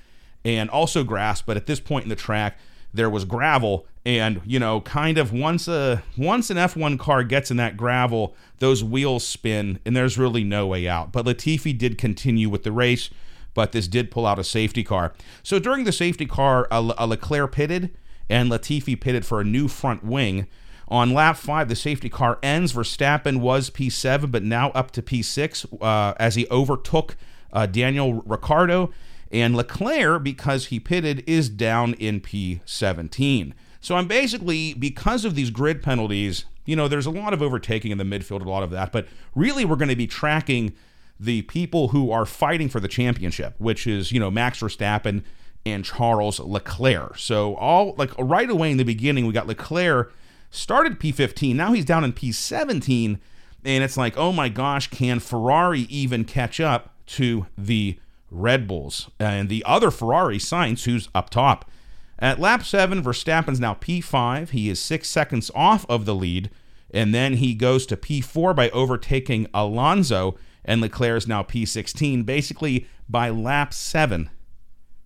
and 0.45 0.71
also 0.71 1.03
grass, 1.03 1.43
but 1.43 1.57
at 1.57 1.67
this 1.67 1.81
point 1.81 2.05
in 2.05 2.09
the 2.09 2.17
track, 2.17 2.59
there 2.93 3.11
was 3.11 3.25
gravel 3.25 3.87
and 4.05 4.41
you 4.45 4.59
know 4.59 4.81
kind 4.81 5.19
of 5.19 5.33
once 5.33 5.69
a 5.69 6.03
once 6.17 6.51
an 6.51 6.57
F1 6.57 6.99
car 6.99 7.23
gets 7.23 7.51
in 7.51 7.57
that 7.57 7.77
gravel 7.77 8.35
those 8.59 8.83
wheels 8.83 9.27
spin 9.27 9.79
and 9.85 9.95
there's 9.95 10.19
really 10.19 10.45
no 10.45 10.67
way 10.67 10.89
out 10.89 11.13
but 11.13 11.27
Latifi 11.27 11.77
did 11.77 11.99
continue 11.99 12.49
with 12.49 12.63
the 12.63 12.73
race 12.73 13.11
but 13.55 13.73
this 13.73 13.89
did 13.89 14.11
pull 14.11 14.27
out 14.27 14.39
a 14.39 14.45
safety 14.45 14.83
car 14.83 15.13
so 15.43 15.59
during 15.59 15.85
the 15.85 15.93
safety 15.93 16.27
car 16.27 16.67
a, 16.71 16.95
a 16.99 17.07
Leclerc 17.07 17.53
pitted 17.53 17.91
and 18.31 18.51
Latifi 18.51 18.99
pitted 18.99 19.25
for 19.25 19.41
a 19.41 19.45
new 19.45 19.69
front 19.69 20.05
wing 20.05 20.47
on 20.91 21.13
lap 21.13 21.37
five, 21.37 21.69
the 21.69 21.77
safety 21.77 22.09
car 22.09 22.39
ends. 22.43 22.73
Verstappen 22.73 23.41
was 23.41 23.71
P7, 23.71 24.31
but 24.31 24.43
now 24.43 24.71
up 24.71 24.91
to 24.93 25.03
P6 25.03 25.83
uh, 25.83 26.15
as 26.19 26.35
he 26.35 26.47
overtook 26.51 27.17
uh, 27.53 27.67
Daniel 27.67 28.15
Ricciardo. 28.23 28.91
And 29.31 29.55
Leclerc, 29.55 30.23
because 30.23 30.67
he 30.67 30.81
pitted, 30.81 31.23
is 31.27 31.49
down 31.49 31.95
in 31.95 32.21
P17. 32.21 33.53
So 33.81 33.97
I'm 33.97 34.09
basically, 34.09 34.75
because 34.75 35.25
of 35.25 35.35
these 35.35 35.51
grid 35.51 35.83
penalties, 35.83 36.47
you 36.65 36.77
know, 36.77 36.89
there's 36.89 37.07
a 37.07 37.11
lot 37.11 37.33
of 37.33 37.43
overtaking 37.43 37.93
in 37.93 37.99
the 37.99 38.05
midfield, 38.05 38.45
a 38.45 38.49
lot 38.49 38.63
of 38.63 38.71
that, 38.71 38.93
but 38.93 39.07
really 39.35 39.65
we're 39.65 39.77
going 39.77 39.89
to 39.89 39.97
be 39.97 40.07
tracking 40.07 40.75
the 41.21 41.43
people 41.43 41.89
who 41.89 42.11
are 42.11 42.27
fighting 42.27 42.69
for 42.69 42.81
the 42.81 42.89
championship, 42.89 43.55
which 43.59 43.87
is, 43.87 44.13
you 44.13 44.21
know, 44.21 44.31
Max 44.31 44.61
Verstappen 44.61 45.23
and 45.67 45.85
Charles 45.85 46.41
Leclerc. 46.41 47.19
So 47.19 47.55
all 47.57 47.95
like 47.97 48.11
right 48.19 48.49
away 48.49 48.71
in 48.71 48.77
the 48.77 48.85
beginning, 48.85 49.27
we 49.27 49.33
got 49.33 49.47
Leclerc 49.47 50.13
started 50.51 50.99
P15, 50.99 51.55
now 51.55 51.73
he's 51.73 51.85
down 51.85 52.05
in 52.05 52.13
P17, 52.13 53.19
and 53.65 53.85
it's 53.85 53.97
like, 53.97 54.17
oh 54.17 54.33
my 54.33 54.49
gosh, 54.49 54.89
can 54.89 55.21
Ferrari 55.21 55.81
even 55.83 56.25
catch 56.25 56.61
up 56.61 56.95
to 57.07 57.47
the 57.57 57.99
Red 58.31 58.67
Bulls 58.67 59.11
uh, 59.21 59.25
and 59.25 59.49
the 59.49 59.65
other 59.67 59.91
Ferrari 59.91 60.39
Sainz, 60.39 60.85
who's 60.85 61.09
up 61.15 61.31
top? 61.31 61.71
At 62.19 62.41
lap 62.41 62.65
seven, 62.65 63.03
Verstappen's 63.03 63.61
now 63.61 63.75
P5. 63.75 64.51
He 64.51 64.69
is 64.69 64.81
six 64.81 65.09
seconds 65.09 65.51
off 65.55 65.87
of 65.89 66.05
the 66.05 66.15
lead, 66.15 66.51
and 66.91 67.15
then 67.15 67.35
he 67.35 67.55
goes 67.55 67.87
to 67.87 67.97
P4 67.97 68.57
by 68.57 68.71
overtaking 68.71 69.47
Alonso, 69.55 70.37
and 70.65 70.81
Leclerc 70.81 71.19
is 71.19 71.29
now 71.29 71.43
P16. 71.43 72.27
Basically, 72.27 72.87
by 73.09 73.31
lap 73.31 73.73
seven, 73.73 74.31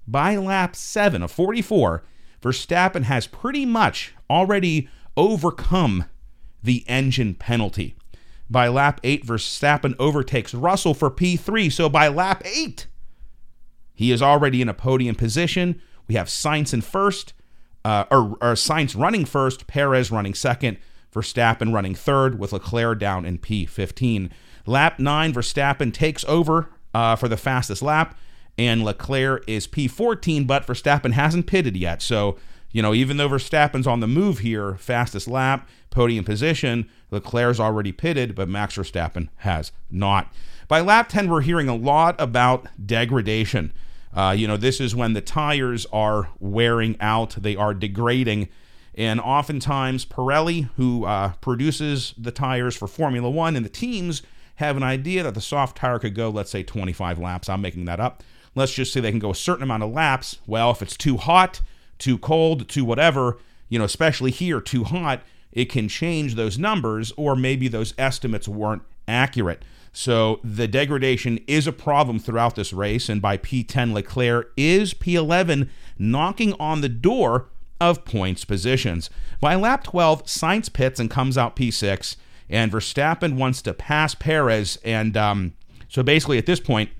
by 0.06 0.36
lap 0.36 0.74
seven 0.74 1.22
of 1.22 1.30
44, 1.30 2.02
Verstappen 2.40 3.04
has 3.04 3.26
pretty 3.26 3.66
much 3.66 4.14
already 4.28 4.88
overcome 5.16 6.06
the 6.62 6.84
engine 6.88 7.34
penalty. 7.34 7.94
By 8.50 8.68
lap 8.68 9.00
8, 9.04 9.26
Verstappen 9.26 9.94
overtakes 9.98 10.54
Russell 10.54 10.94
for 10.94 11.10
P3. 11.10 11.70
So 11.72 11.88
by 11.88 12.08
lap 12.08 12.42
8, 12.44 12.86
he 13.94 14.12
is 14.12 14.22
already 14.22 14.62
in 14.62 14.68
a 14.68 14.74
podium 14.74 15.14
position. 15.14 15.80
We 16.08 16.14
have 16.14 16.26
Sainz 16.26 16.72
in 16.72 16.80
first, 16.80 17.32
uh, 17.84 18.04
or, 18.10 18.36
or 18.40 18.54
Sainz 18.54 18.98
running 18.98 19.24
first, 19.24 19.66
Perez 19.66 20.10
running 20.10 20.34
second, 20.34 20.78
Verstappen 21.14 21.72
running 21.72 21.94
third, 21.94 22.38
with 22.38 22.52
Leclerc 22.52 22.98
down 22.98 23.24
in 23.24 23.38
P15. 23.38 24.30
Lap 24.66 24.98
9, 24.98 25.32
Verstappen 25.32 25.92
takes 25.92 26.24
over 26.24 26.70
uh, 26.94 27.16
for 27.16 27.28
the 27.28 27.36
fastest 27.36 27.82
lap, 27.82 28.16
and 28.56 28.84
Leclerc 28.84 29.44
is 29.46 29.66
P14, 29.66 30.46
but 30.46 30.66
Verstappen 30.66 31.12
hasn't 31.12 31.46
pitted 31.46 31.76
yet. 31.76 32.00
So 32.00 32.38
you 32.72 32.82
know, 32.82 32.94
even 32.94 33.18
though 33.18 33.28
Verstappen's 33.28 33.86
on 33.86 34.00
the 34.00 34.06
move 34.06 34.38
here, 34.38 34.74
fastest 34.76 35.28
lap, 35.28 35.68
podium 35.90 36.24
position, 36.24 36.88
Leclerc's 37.10 37.60
already 37.60 37.92
pitted, 37.92 38.34
but 38.34 38.48
Max 38.48 38.76
Verstappen 38.76 39.28
has 39.38 39.72
not. 39.90 40.32
By 40.68 40.80
lap 40.80 41.08
10, 41.10 41.28
we're 41.28 41.42
hearing 41.42 41.68
a 41.68 41.76
lot 41.76 42.18
about 42.18 42.66
degradation. 42.84 43.72
Uh, 44.14 44.34
you 44.36 44.46
know, 44.46 44.56
this 44.56 44.80
is 44.80 44.96
when 44.96 45.12
the 45.12 45.20
tires 45.20 45.86
are 45.92 46.30
wearing 46.40 46.96
out, 47.00 47.36
they 47.38 47.56
are 47.56 47.74
degrading. 47.74 48.48
And 48.94 49.20
oftentimes, 49.20 50.04
Pirelli, 50.04 50.70
who 50.76 51.04
uh, 51.04 51.32
produces 51.40 52.14
the 52.18 52.30
tires 52.30 52.76
for 52.76 52.86
Formula 52.86 53.30
One 53.30 53.56
and 53.56 53.64
the 53.64 53.70
teams, 53.70 54.22
have 54.56 54.76
an 54.76 54.82
idea 54.82 55.22
that 55.22 55.34
the 55.34 55.40
soft 55.40 55.78
tire 55.78 55.98
could 55.98 56.14
go, 56.14 56.28
let's 56.28 56.50
say, 56.50 56.62
25 56.62 57.18
laps. 57.18 57.48
I'm 57.48 57.62
making 57.62 57.86
that 57.86 58.00
up. 58.00 58.22
Let's 58.54 58.72
just 58.72 58.92
say 58.92 59.00
they 59.00 59.10
can 59.10 59.18
go 59.18 59.30
a 59.30 59.34
certain 59.34 59.62
amount 59.62 59.82
of 59.82 59.92
laps. 59.92 60.38
Well, 60.46 60.70
if 60.70 60.82
it's 60.82 60.96
too 60.96 61.16
hot, 61.16 61.62
too 62.02 62.18
cold, 62.18 62.68
too 62.68 62.84
whatever, 62.84 63.38
you 63.68 63.78
know, 63.78 63.84
especially 63.84 64.30
here, 64.30 64.60
too 64.60 64.84
hot, 64.84 65.22
it 65.52 65.66
can 65.66 65.88
change 65.88 66.34
those 66.34 66.58
numbers, 66.58 67.12
or 67.16 67.36
maybe 67.36 67.68
those 67.68 67.94
estimates 67.96 68.48
weren't 68.48 68.82
accurate. 69.06 69.64
So 69.92 70.40
the 70.42 70.66
degradation 70.66 71.38
is 71.46 71.66
a 71.66 71.72
problem 71.72 72.18
throughout 72.18 72.56
this 72.56 72.72
race, 72.72 73.08
and 73.08 73.22
by 73.22 73.36
P10, 73.36 73.92
Leclerc 73.92 74.52
is 74.56 74.94
P11, 74.94 75.68
knocking 75.98 76.54
on 76.54 76.80
the 76.80 76.88
door 76.88 77.48
of 77.80 78.04
points 78.04 78.44
positions. 78.44 79.10
By 79.40 79.54
lap 79.54 79.84
12, 79.84 80.24
Sainz 80.24 80.72
pits 80.72 80.98
and 80.98 81.10
comes 81.10 81.38
out 81.38 81.56
P6, 81.56 82.16
and 82.48 82.72
Verstappen 82.72 83.34
wants 83.34 83.62
to 83.62 83.74
pass 83.74 84.14
Perez, 84.14 84.78
and 84.84 85.16
um, 85.16 85.52
so 85.88 86.02
basically 86.02 86.38
at 86.38 86.46
this 86.46 86.60
point, 86.60 86.90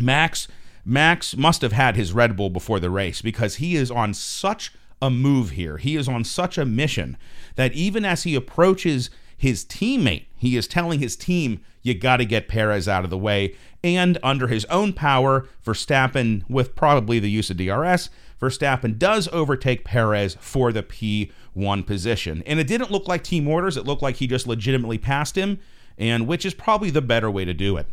Max 0.00 0.48
Max 0.88 1.36
must 1.36 1.60
have 1.60 1.72
had 1.72 1.96
his 1.96 2.14
Red 2.14 2.34
Bull 2.34 2.48
before 2.48 2.80
the 2.80 2.88
race 2.88 3.20
because 3.20 3.56
he 3.56 3.76
is 3.76 3.90
on 3.90 4.14
such 4.14 4.72
a 5.02 5.10
move 5.10 5.50
here. 5.50 5.76
He 5.76 5.96
is 5.96 6.08
on 6.08 6.24
such 6.24 6.56
a 6.56 6.64
mission 6.64 7.18
that 7.56 7.74
even 7.74 8.06
as 8.06 8.22
he 8.22 8.34
approaches 8.34 9.10
his 9.36 9.66
teammate, 9.66 10.24
he 10.38 10.56
is 10.56 10.66
telling 10.66 10.98
his 10.98 11.14
team, 11.14 11.60
you 11.82 11.92
got 11.92 12.16
to 12.16 12.24
get 12.24 12.48
Perez 12.48 12.88
out 12.88 13.04
of 13.04 13.10
the 13.10 13.18
way. 13.18 13.54
And 13.84 14.16
under 14.22 14.46
his 14.48 14.64
own 14.66 14.94
power, 14.94 15.46
Verstappen, 15.62 16.48
with 16.48 16.74
probably 16.74 17.18
the 17.18 17.30
use 17.30 17.50
of 17.50 17.58
DRS, 17.58 18.08
Verstappen 18.40 18.98
does 18.98 19.28
overtake 19.30 19.84
Perez 19.84 20.38
for 20.40 20.72
the 20.72 20.82
P1 20.82 21.86
position. 21.86 22.42
And 22.46 22.58
it 22.58 22.66
didn't 22.66 22.90
look 22.90 23.06
like 23.06 23.22
team 23.22 23.46
orders, 23.46 23.76
it 23.76 23.84
looked 23.84 24.02
like 24.02 24.16
he 24.16 24.26
just 24.26 24.46
legitimately 24.46 24.96
passed 24.96 25.36
him, 25.36 25.58
and 25.98 26.26
which 26.26 26.46
is 26.46 26.54
probably 26.54 26.88
the 26.88 27.02
better 27.02 27.30
way 27.30 27.44
to 27.44 27.52
do 27.52 27.76
it. 27.76 27.88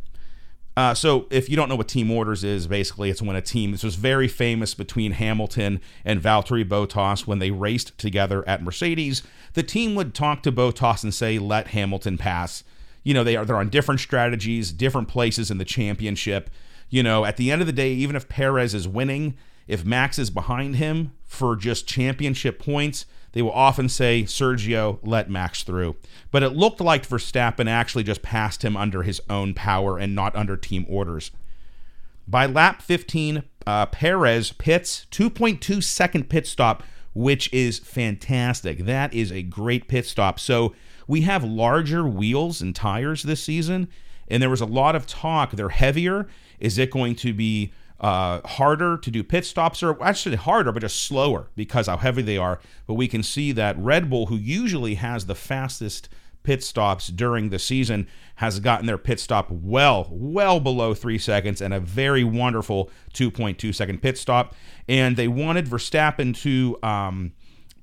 Uh, 0.78 0.94
so, 0.94 1.26
if 1.30 1.50
you 1.50 1.56
don't 1.56 1.70
know 1.70 1.76
what 1.76 1.88
team 1.88 2.12
orders 2.12 2.44
is, 2.44 2.68
basically 2.68 3.10
it's 3.10 3.22
when 3.22 3.36
a 3.36 3.42
team. 3.42 3.72
This 3.72 3.84
was 3.84 3.96
very 3.96 4.28
famous 4.28 4.74
between 4.74 5.14
Hamilton 5.14 5.80
and 6.04 6.22
Valtteri 6.22 6.68
Bottas 6.68 7.26
when 7.26 7.40
they 7.40 7.50
raced 7.50 7.98
together 7.98 8.44
at 8.48 8.62
Mercedes. 8.62 9.24
The 9.54 9.64
team 9.64 9.96
would 9.96 10.14
talk 10.14 10.44
to 10.44 10.52
Bottas 10.52 11.04
and 11.04 11.14
say, 11.14 11.40
"Let 11.40 11.68
Hamilton 11.68 12.18
pass." 12.18 12.66
You 13.04 13.14
know, 13.14 13.24
they 13.24 13.38
are 13.38 13.46
they're 13.46 13.56
on 13.56 13.70
different 13.70 14.02
strategies, 14.02 14.74
different 14.74 15.08
places 15.08 15.50
in 15.50 15.60
the 15.60 15.66
championship. 15.66 16.50
You 16.90 17.04
know, 17.04 17.24
at 17.24 17.38
the 17.38 17.52
end 17.52 17.62
of 17.62 17.68
the 17.68 17.74
day, 17.74 17.94
even 17.94 18.18
if 18.18 18.28
Perez 18.28 18.74
is 18.74 18.88
winning, 18.88 19.36
if 19.68 19.86
Max 19.86 20.20
is 20.20 20.30
behind 20.30 20.76
him 20.76 21.14
for 21.24 21.56
just 21.56 21.88
championship 21.88 22.60
points, 22.60 23.06
they 23.36 23.42
will 23.42 23.52
often 23.52 23.90
say, 23.90 24.24
Sergio, 24.24 24.98
let 25.04 25.30
Max 25.30 25.62
through. 25.62 25.98
But 26.32 26.42
it 26.42 26.56
looked 26.56 26.80
like 26.80 27.06
Verstappen 27.06 27.70
actually 27.70 28.06
just 28.06 28.22
passed 28.22 28.64
him 28.64 28.78
under 28.78 29.04
his 29.04 29.22
own 29.30 29.54
power 29.54 29.98
and 30.00 30.16
not 30.16 30.34
under 30.38 30.56
team 30.56 30.86
orders. 30.88 31.32
By 32.26 32.46
lap 32.46 32.82
15, 32.82 33.44
uh, 33.68 33.88
Perez 33.88 34.54
pits 34.54 35.06
2.2 35.12 35.84
second 35.84 36.30
pit 36.30 36.48
stop, 36.48 36.82
which 37.14 37.54
is 37.54 37.78
fantastic. 37.78 38.86
That 38.86 39.14
is 39.14 39.34
a 39.34 39.44
great 39.44 39.90
pit 39.90 40.06
stop. 40.06 40.40
So 40.40 40.74
we 41.06 41.22
have 41.22 41.44
larger 41.44 42.08
wheels 42.08 42.62
and 42.62 42.74
tires 42.74 43.24
this 43.24 43.44
season, 43.44 43.90
and 44.30 44.42
there 44.42 44.50
was 44.50 44.62
a 44.62 44.66
lot 44.66 44.96
of 44.96 45.08
talk. 45.08 45.52
They're 45.52 45.68
heavier. 45.68 46.30
Is 46.62 46.78
it 46.78 46.90
going 46.90 47.16
to 47.18 47.34
be 47.34 47.74
uh, 48.00 48.42
harder 48.46 48.98
to 48.98 49.12
do 49.12 49.24
pit 49.24 49.46
stops, 49.46 49.82
or 49.82 50.02
actually 50.04 50.36
harder, 50.36 50.72
but 50.72 50.82
just 50.82 51.04
slower 51.04 51.50
because 51.56 51.88
how 51.88 51.98
heavy 51.98 52.22
they 52.22 52.38
are. 52.38 52.60
But 52.88 52.96
we 52.96 53.08
can 53.08 53.24
see 53.24 53.52
that 53.54 53.78
Red 53.78 54.10
Bull, 54.10 54.28
who 54.28 54.36
usually 54.36 54.96
has 54.96 55.26
the 55.26 55.36
fastest 55.36 56.10
pit 56.44 56.64
stops 56.64 57.08
during 57.08 57.50
the 57.50 57.60
season, 57.60 58.08
has 58.36 58.60
gotten 58.60 58.86
their 58.86 58.98
pit 58.98 59.20
stop 59.20 59.50
well, 59.50 60.08
well 60.12 60.60
below 60.60 60.94
three 60.94 61.18
seconds 61.18 61.62
and 61.62 61.74
a 61.74 61.80
very 61.80 62.24
wonderful 62.24 62.90
2.2 63.14 63.74
second 63.74 64.02
pit 64.02 64.18
stop. 64.18 64.54
And 64.88 65.18
they 65.18 65.28
wanted 65.28 65.66
Verstappen 65.66 66.36
to. 66.42 66.78
Um, 66.84 67.34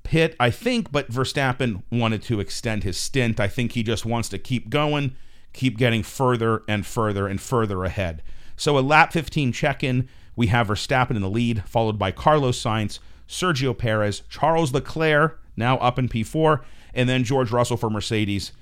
pit, 0.03 0.35
I 0.39 0.51
think, 0.51 0.91
but 0.91 1.09
Verstappen 1.09 1.81
wanted 1.91 2.21
to 2.23 2.39
extend 2.39 2.83
his 2.83 2.97
stint. 2.97 3.39
I 3.39 3.47
think 3.47 3.71
he 3.71 3.83
just 3.83 4.05
wants 4.05 4.29
to 4.29 4.37
keep 4.37 4.69
going, 4.69 5.15
keep 5.53 5.77
getting 5.77 6.03
further 6.03 6.63
and 6.67 6.85
further 6.85 7.27
and 7.27 7.41
further 7.41 7.83
ahead. 7.83 8.21
So 8.63 8.77
a 8.77 8.79
lap 8.79 9.11
15 9.11 9.51
check 9.51 9.83
in, 9.83 10.07
we 10.37 10.47
have 10.47 10.69
Verstappen 10.69 11.17
in 11.17 11.21
the 11.21 11.29
lead, 11.29 11.65
followed 11.65 11.99
by 11.99 12.11
Carlos 12.11 12.57
Sainz, 12.57 12.99
Sergio 13.27 13.77
Perez, 13.77 14.21
Charles 14.29 14.73
Leclerc, 14.73 15.37
now 15.57 15.75
up 15.79 15.99
in 15.99 16.07
P4, 16.07 16.61
and 16.93 17.09
then 17.09 17.25
George 17.25 17.51
Russell 17.51 17.75
for 17.75 17.89
Mercedes 17.89 18.53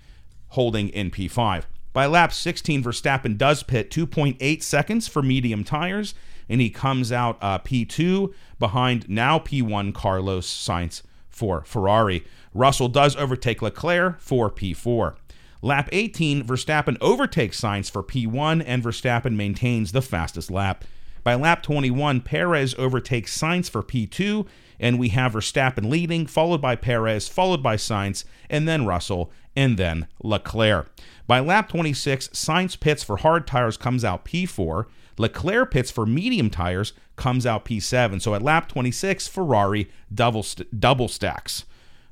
holding 0.47 0.89
in 0.89 1.11
P5. 1.11 1.65
By 1.93 2.07
lap 2.07 2.33
16, 2.33 2.83
Verstappen 2.83 3.37
does 3.37 3.61
pit 3.61 3.91
2.8 3.91 4.63
seconds 4.63 5.07
for 5.07 5.21
medium 5.21 5.63
tires, 5.63 6.15
and 6.49 6.59
he 6.59 6.71
comes 6.71 7.11
out 7.11 7.37
uh, 7.39 7.59
P2 7.59 8.33
behind 8.57 9.07
now 9.07 9.37
P1 9.37 9.93
Carlos 9.93 10.47
Sainz 10.47 11.03
for 11.29 11.63
Ferrari. 11.63 12.25
Russell 12.55 12.89
does 12.89 13.15
overtake 13.15 13.61
Leclerc 13.61 14.19
for 14.19 14.49
P4. 14.49 15.13
Lap 15.63 15.89
18, 15.91 16.43
Verstappen 16.43 16.97
overtakes 17.01 17.61
Sainz 17.61 17.89
for 17.89 18.01
P1, 18.01 18.63
and 18.65 18.83
Verstappen 18.83 19.35
maintains 19.35 19.91
the 19.91 20.01
fastest 20.01 20.49
lap. 20.49 20.83
By 21.23 21.35
lap 21.35 21.61
21, 21.61 22.21
Perez 22.21 22.73
overtakes 22.79 23.37
Sainz 23.37 23.69
for 23.69 23.83
P2, 23.83 24.47
and 24.79 24.97
we 24.97 25.09
have 25.09 25.33
Verstappen 25.33 25.87
leading, 25.87 26.25
followed 26.25 26.61
by 26.61 26.75
Perez, 26.75 27.27
followed 27.27 27.61
by 27.61 27.75
Sainz, 27.75 28.23
and 28.49 28.67
then 28.67 28.87
Russell, 28.87 29.31
and 29.55 29.77
then 29.77 30.07
Leclerc. 30.23 30.91
By 31.27 31.39
lap 31.39 31.69
26, 31.69 32.29
Sainz 32.29 32.79
pits 32.79 33.03
for 33.03 33.17
hard 33.17 33.45
tires, 33.45 33.77
comes 33.77 34.03
out 34.03 34.25
P4. 34.25 34.85
Leclerc 35.19 35.69
pits 35.69 35.91
for 35.91 36.07
medium 36.07 36.49
tires, 36.49 36.93
comes 37.15 37.45
out 37.45 37.65
P7. 37.65 38.19
So 38.19 38.33
at 38.33 38.41
lap 38.41 38.67
26, 38.67 39.27
Ferrari 39.27 39.91
double, 40.11 40.41
st- 40.41 40.79
double 40.79 41.07
stacks. 41.07 41.65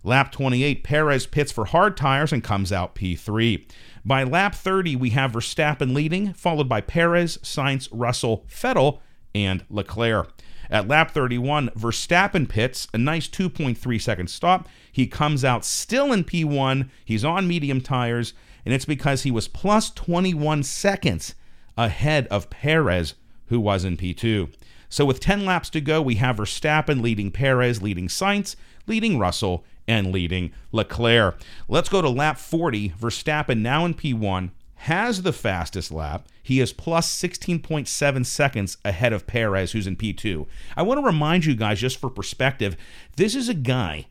Lap 0.03 0.31
28, 0.31 0.83
Perez 0.83 1.27
pits 1.27 1.51
for 1.51 1.65
hard 1.65 1.97
tires 1.97 2.31
and 2.31 2.43
comes 2.43 2.71
out 2.71 2.95
P3. 2.95 3.65
By 4.05 4.23
lap 4.23 4.55
30, 4.55 4.95
we 4.95 5.09
have 5.09 5.33
Verstappen 5.33 5.93
leading, 5.93 6.33
followed 6.33 6.69
by 6.69 6.79
Perez, 6.79 7.37
Sainz, 7.39 7.89
Russell, 7.91 8.45
Vettel, 8.49 8.99
and 9.35 9.65
Leclerc. 9.69 10.31
At 10.69 10.87
lap 10.87 11.11
31, 11.11 11.69
Verstappen 11.75 12.47
pits, 12.47 12.87
a 12.93 12.97
nice 12.97 13.27
2.3 13.27 14.01
second 14.01 14.29
stop. 14.29 14.69
He 14.91 15.05
comes 15.05 15.43
out 15.43 15.65
still 15.65 16.13
in 16.13 16.23
P1. 16.23 16.89
He's 17.03 17.25
on 17.25 17.47
medium 17.47 17.81
tires, 17.81 18.33
and 18.63 18.73
it's 18.73 18.85
because 18.85 19.23
he 19.23 19.31
was 19.31 19.47
plus 19.47 19.89
21 19.91 20.63
seconds 20.63 21.35
ahead 21.77 22.27
of 22.27 22.49
Perez, 22.49 23.15
who 23.47 23.59
was 23.59 23.83
in 23.83 23.97
P2. 23.97 24.53
So 24.89 25.05
with 25.05 25.19
10 25.19 25.45
laps 25.45 25.69
to 25.71 25.81
go, 25.81 26.01
we 26.01 26.15
have 26.15 26.37
Verstappen 26.37 27.01
leading 27.01 27.31
Perez, 27.31 27.81
leading 27.81 28.07
Sainz, 28.07 28.55
leading 28.87 29.19
Russell, 29.19 29.65
and 29.89 30.13
leading 30.13 30.51
Leclerc. 30.71 31.41
Let's 31.67 31.89
go 31.89 32.01
to 32.01 32.09
lap 32.09 32.37
40. 32.37 32.89
Verstappen 32.91 33.59
now 33.59 33.85
in 33.85 33.95
P1 33.95 34.51
has 34.75 35.23
the 35.23 35.33
fastest 35.33 35.91
lap. 35.91 36.27
He 36.41 36.61
is 36.61 36.71
plus 36.71 37.09
16.7 37.21 38.25
seconds 38.25 38.77
ahead 38.85 39.11
of 39.11 39.27
Perez, 39.27 39.73
who's 39.73 39.87
in 39.87 39.97
P2. 39.97 40.45
I 40.77 40.83
want 40.83 40.99
to 40.99 41.05
remind 41.05 41.45
you 41.45 41.55
guys, 41.55 41.81
just 41.81 41.99
for 41.99 42.09
perspective, 42.09 42.77
this 43.17 43.35
is 43.35 43.49
a 43.49 43.53
guy 43.53 44.07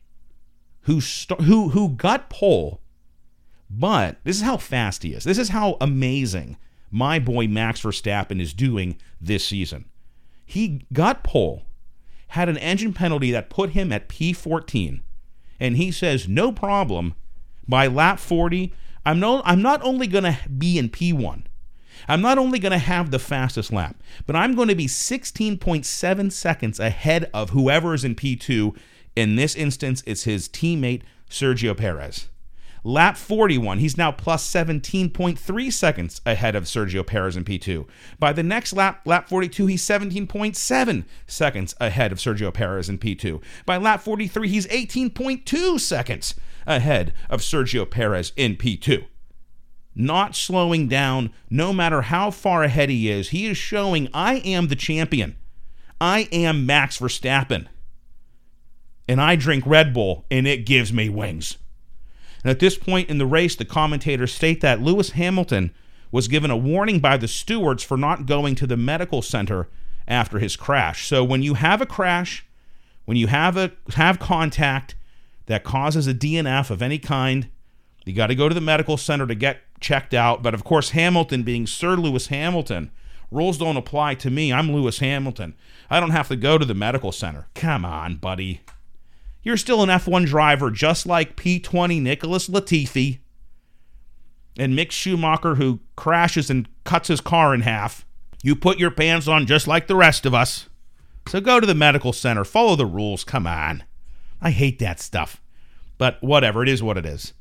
who 0.83 1.01
st- 1.01 1.43
who 1.43 1.71
who 1.71 1.91
got 1.91 2.29
pole, 2.29 2.81
but 3.71 4.19
this 4.25 4.37
is 4.37 4.43
how 4.43 4.57
fast 4.57 5.03
he 5.03 5.15
is. 5.15 5.25
This 5.25 5.39
is 5.39 5.51
how 5.51 5.77
amazing 5.81 6.57
my 6.91 7.19
boy 7.19 7.47
Max 7.47 7.83
Verstappen 7.83 8.41
is 8.41 8.53
doing 8.53 8.99
this 9.21 9.47
season. 9.47 9.87
He 10.45 10.87
got 10.93 11.25
pole, 11.25 11.65
had 12.29 12.49
an 12.49 12.59
engine 12.59 12.93
penalty 12.93 13.31
that 13.33 13.51
put 13.51 13.71
him 13.71 13.93
at 13.93 14.09
P14, 14.09 15.01
and 15.61 15.77
he 15.77 15.91
says, 15.91 16.29
no 16.29 16.53
problem. 16.53 17.15
By 17.67 17.87
lap 17.87 18.19
40, 18.19 18.73
I'm, 19.05 19.21
no, 19.21 19.43
I'm 19.45 19.63
not 19.63 19.83
only 19.83 20.07
going 20.07 20.25
to 20.25 20.39
be 20.49 20.79
in 20.79 20.89
P1, 20.89 21.43
I'm 22.07 22.21
not 22.21 22.39
only 22.39 22.59
going 22.59 22.73
to 22.73 22.79
have 22.79 23.11
the 23.11 23.19
fastest 23.19 23.73
lap, 23.73 23.97
but 24.27 24.37
I'm 24.37 24.55
going 24.55 24.69
to 24.69 24.75
be 24.75 24.87
16.7 24.87 26.33
seconds 26.33 26.79
ahead 26.81 27.31
of 27.35 27.51
whoever 27.51 27.95
is 27.95 28.05
in 28.05 28.15
P2. 28.15 28.77
In 29.17 29.37
this 29.37 29.57
instance, 29.57 30.03
it's 30.07 30.25
his 30.25 30.49
teammate, 30.49 31.03
Sergio 31.29 31.77
Perez. 31.77 32.29
Lap 32.85 33.17
41, 33.17 33.79
he's 33.79 33.97
now 33.97 34.13
plus 34.13 34.49
17.3 34.49 35.73
seconds 35.73 36.21
ahead 36.25 36.55
of 36.55 36.65
Sergio 36.65 37.05
Perez 37.05 37.37
in 37.37 37.45
P2. 37.45 37.87
By 38.19 38.33
the 38.33 38.43
next 38.43 38.73
lap, 38.73 39.01
lap 39.05 39.29
42, 39.29 39.67
he's 39.67 39.85
17.7 39.85 41.05
seconds 41.27 41.75
ahead 41.81 42.13
of 42.13 42.19
Sergio 42.19 42.53
Perez 42.53 42.89
in 42.89 42.99
P2. 42.99 43.43
By 43.67 43.77
lap 43.77 44.01
43, 44.01 44.49
he's 44.49 44.67
18.2 44.69 45.81
seconds 45.81 46.35
ahead 46.67 47.13
of 47.29 47.41
Sergio 47.41 47.89
Perez 47.89 48.33
in 48.37 48.57
P2. 48.57 49.05
Not 49.95 50.37
slowing 50.37 50.87
down, 50.87 51.33
no 51.51 51.73
matter 51.73 52.03
how 52.03 52.31
far 52.31 52.63
ahead 52.63 52.89
he 52.89 53.11
is, 53.11 53.31
he 53.31 53.47
is 53.47 53.57
showing 53.57 54.09
I 54.15 54.37
am 54.37 54.69
the 54.69 54.77
champion. 54.77 55.37
I 56.01 56.29
am 56.31 56.65
Max 56.65 56.99
Verstappen. 56.99 57.67
And 59.09 59.21
I 59.21 59.35
drink 59.35 59.65
Red 59.67 59.93
Bull, 59.93 60.25
and 60.31 60.47
it 60.47 60.67
gives 60.67 60.93
me 60.93 61.09
wings. 61.09 61.57
And 62.43 62.51
at 62.51 62.61
this 62.61 62.79
point 62.79 63.11
in 63.11 63.19
the 63.19 63.27
race, 63.27 63.57
the 63.57 63.65
commentators 63.65 64.33
state 64.33 64.61
that 64.61 64.81
Lewis 64.81 65.11
Hamilton 65.11 65.73
was 66.11 66.29
given 66.29 66.51
a 66.51 66.57
warning 66.57 67.01
by 67.01 67.17
the 67.17 67.29
stewards 67.29 67.83
for 67.83 67.97
not 67.97 68.27
going 68.27 68.55
to 68.57 68.67
the 68.67 68.77
medical 68.77 69.23
center 69.23 69.69
after 70.07 70.39
his 70.39 70.57
crash. 70.57 71.07
So 71.07 71.23
when 71.23 71.43
you 71.43 71.55
have 71.55 71.81
a 71.81 71.87
crash, 71.87 72.47
when 73.05 73.17
you 73.17 73.27
have 73.27 73.57
a 73.57 73.73
have 73.95 74.19
contact 74.19 74.95
that 75.47 75.65
causes 75.65 76.07
a 76.07 76.15
DNF 76.15 76.71
of 76.71 76.83
any 76.83 76.99
kind, 76.99 77.49
you 78.05 78.13
got 78.13 78.29
to 78.29 78.35
go 78.35 78.49
to 78.49 78.55
the 78.55 78.61
medical 78.61 78.97
center 78.97 79.27
to 79.27 79.35
get 79.35 79.61
checked 79.81 80.15
out. 80.15 80.43
But 80.43 80.55
of 80.55 80.65
course, 80.65 80.91
Hamilton 80.91 81.43
being 81.43 81.67
Sir 81.67 81.97
Lewis 81.97 82.29
Hamilton, 82.29 82.91
rules 83.31 83.59
don't 83.59 83.77
apply 83.77 84.15
to 84.15 84.31
me. 84.31 84.53
I'm 84.53 84.73
Lewis 84.73 84.99
Hamilton. 85.01 85.55
I 85.91 86.01
don't 86.01 86.11
have 86.11 86.29
to 86.29 86.37
go 86.37 86.59
to 86.59 86.65
the 86.65 86.75
medical 86.75 87.13
center. 87.13 87.49
Come 87.55 87.85
on, 87.85 88.17
buddy. 88.17 88.63
You're 89.43 89.57
still 89.57 89.83
an 89.83 89.89
F1 89.89 90.27
driver, 90.27 90.71
just 90.71 91.07
like 91.07 91.37
P20 91.37 92.03
Nicholas 92.03 92.49
Latifi 92.49 93.21
and 94.59 94.77
Mick 94.77 94.91
Schumacher, 94.91 95.55
who 95.55 95.81
crashes 95.97 96.51
and 96.51 96.69
cuts 96.85 97.09
his 97.09 97.21
car 97.21 97.55
in 97.55 97.61
half. 97.61 98.05
You 98.43 98.57
put 98.57 98.79
your 98.79 98.91
pants 98.91 99.29
on 99.29 99.47
just 99.47 99.67
like 99.67 99.87
the 99.87 99.97
rest 99.97 100.27
of 100.27 100.35
us. 100.35 100.69
So 101.29 101.41
go 101.41 101.61
to 101.61 101.67
the 101.67 101.75
medical 101.75 102.13
center, 102.13 102.45
follow 102.45 102.77
the 102.77 102.87
rules. 102.87 103.25
Come 103.25 103.47
on. 103.47 103.85
I 104.41 104.51
hate 104.51 104.79
that 104.79 105.01
stuff. 105.01 105.41
But 105.99 106.23
whatever, 106.23 106.63
it 106.63 106.69
is 106.69 106.83
what 106.83 106.97
it 106.97 107.05
is. 107.05 107.33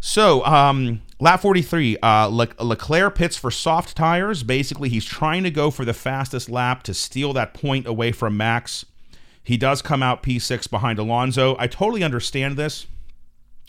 So, 0.00 0.44
um, 0.46 1.02
lap 1.18 1.40
43, 1.40 1.98
uh, 2.02 2.26
Le- 2.26 2.48
Leclerc 2.60 3.16
pits 3.16 3.36
for 3.36 3.50
soft 3.50 3.96
tires. 3.96 4.44
Basically, 4.44 4.88
he's 4.88 5.04
trying 5.04 5.42
to 5.42 5.50
go 5.50 5.72
for 5.72 5.84
the 5.84 5.92
fastest 5.92 6.48
lap 6.48 6.84
to 6.84 6.94
steal 6.94 7.32
that 7.32 7.52
point 7.52 7.86
away 7.86 8.12
from 8.12 8.36
Max. 8.36 8.86
He 9.48 9.56
does 9.56 9.80
come 9.80 10.02
out 10.02 10.22
P6 10.22 10.68
behind 10.68 10.98
Alonso. 10.98 11.56
I 11.58 11.68
totally 11.68 12.04
understand 12.04 12.58
this, 12.58 12.86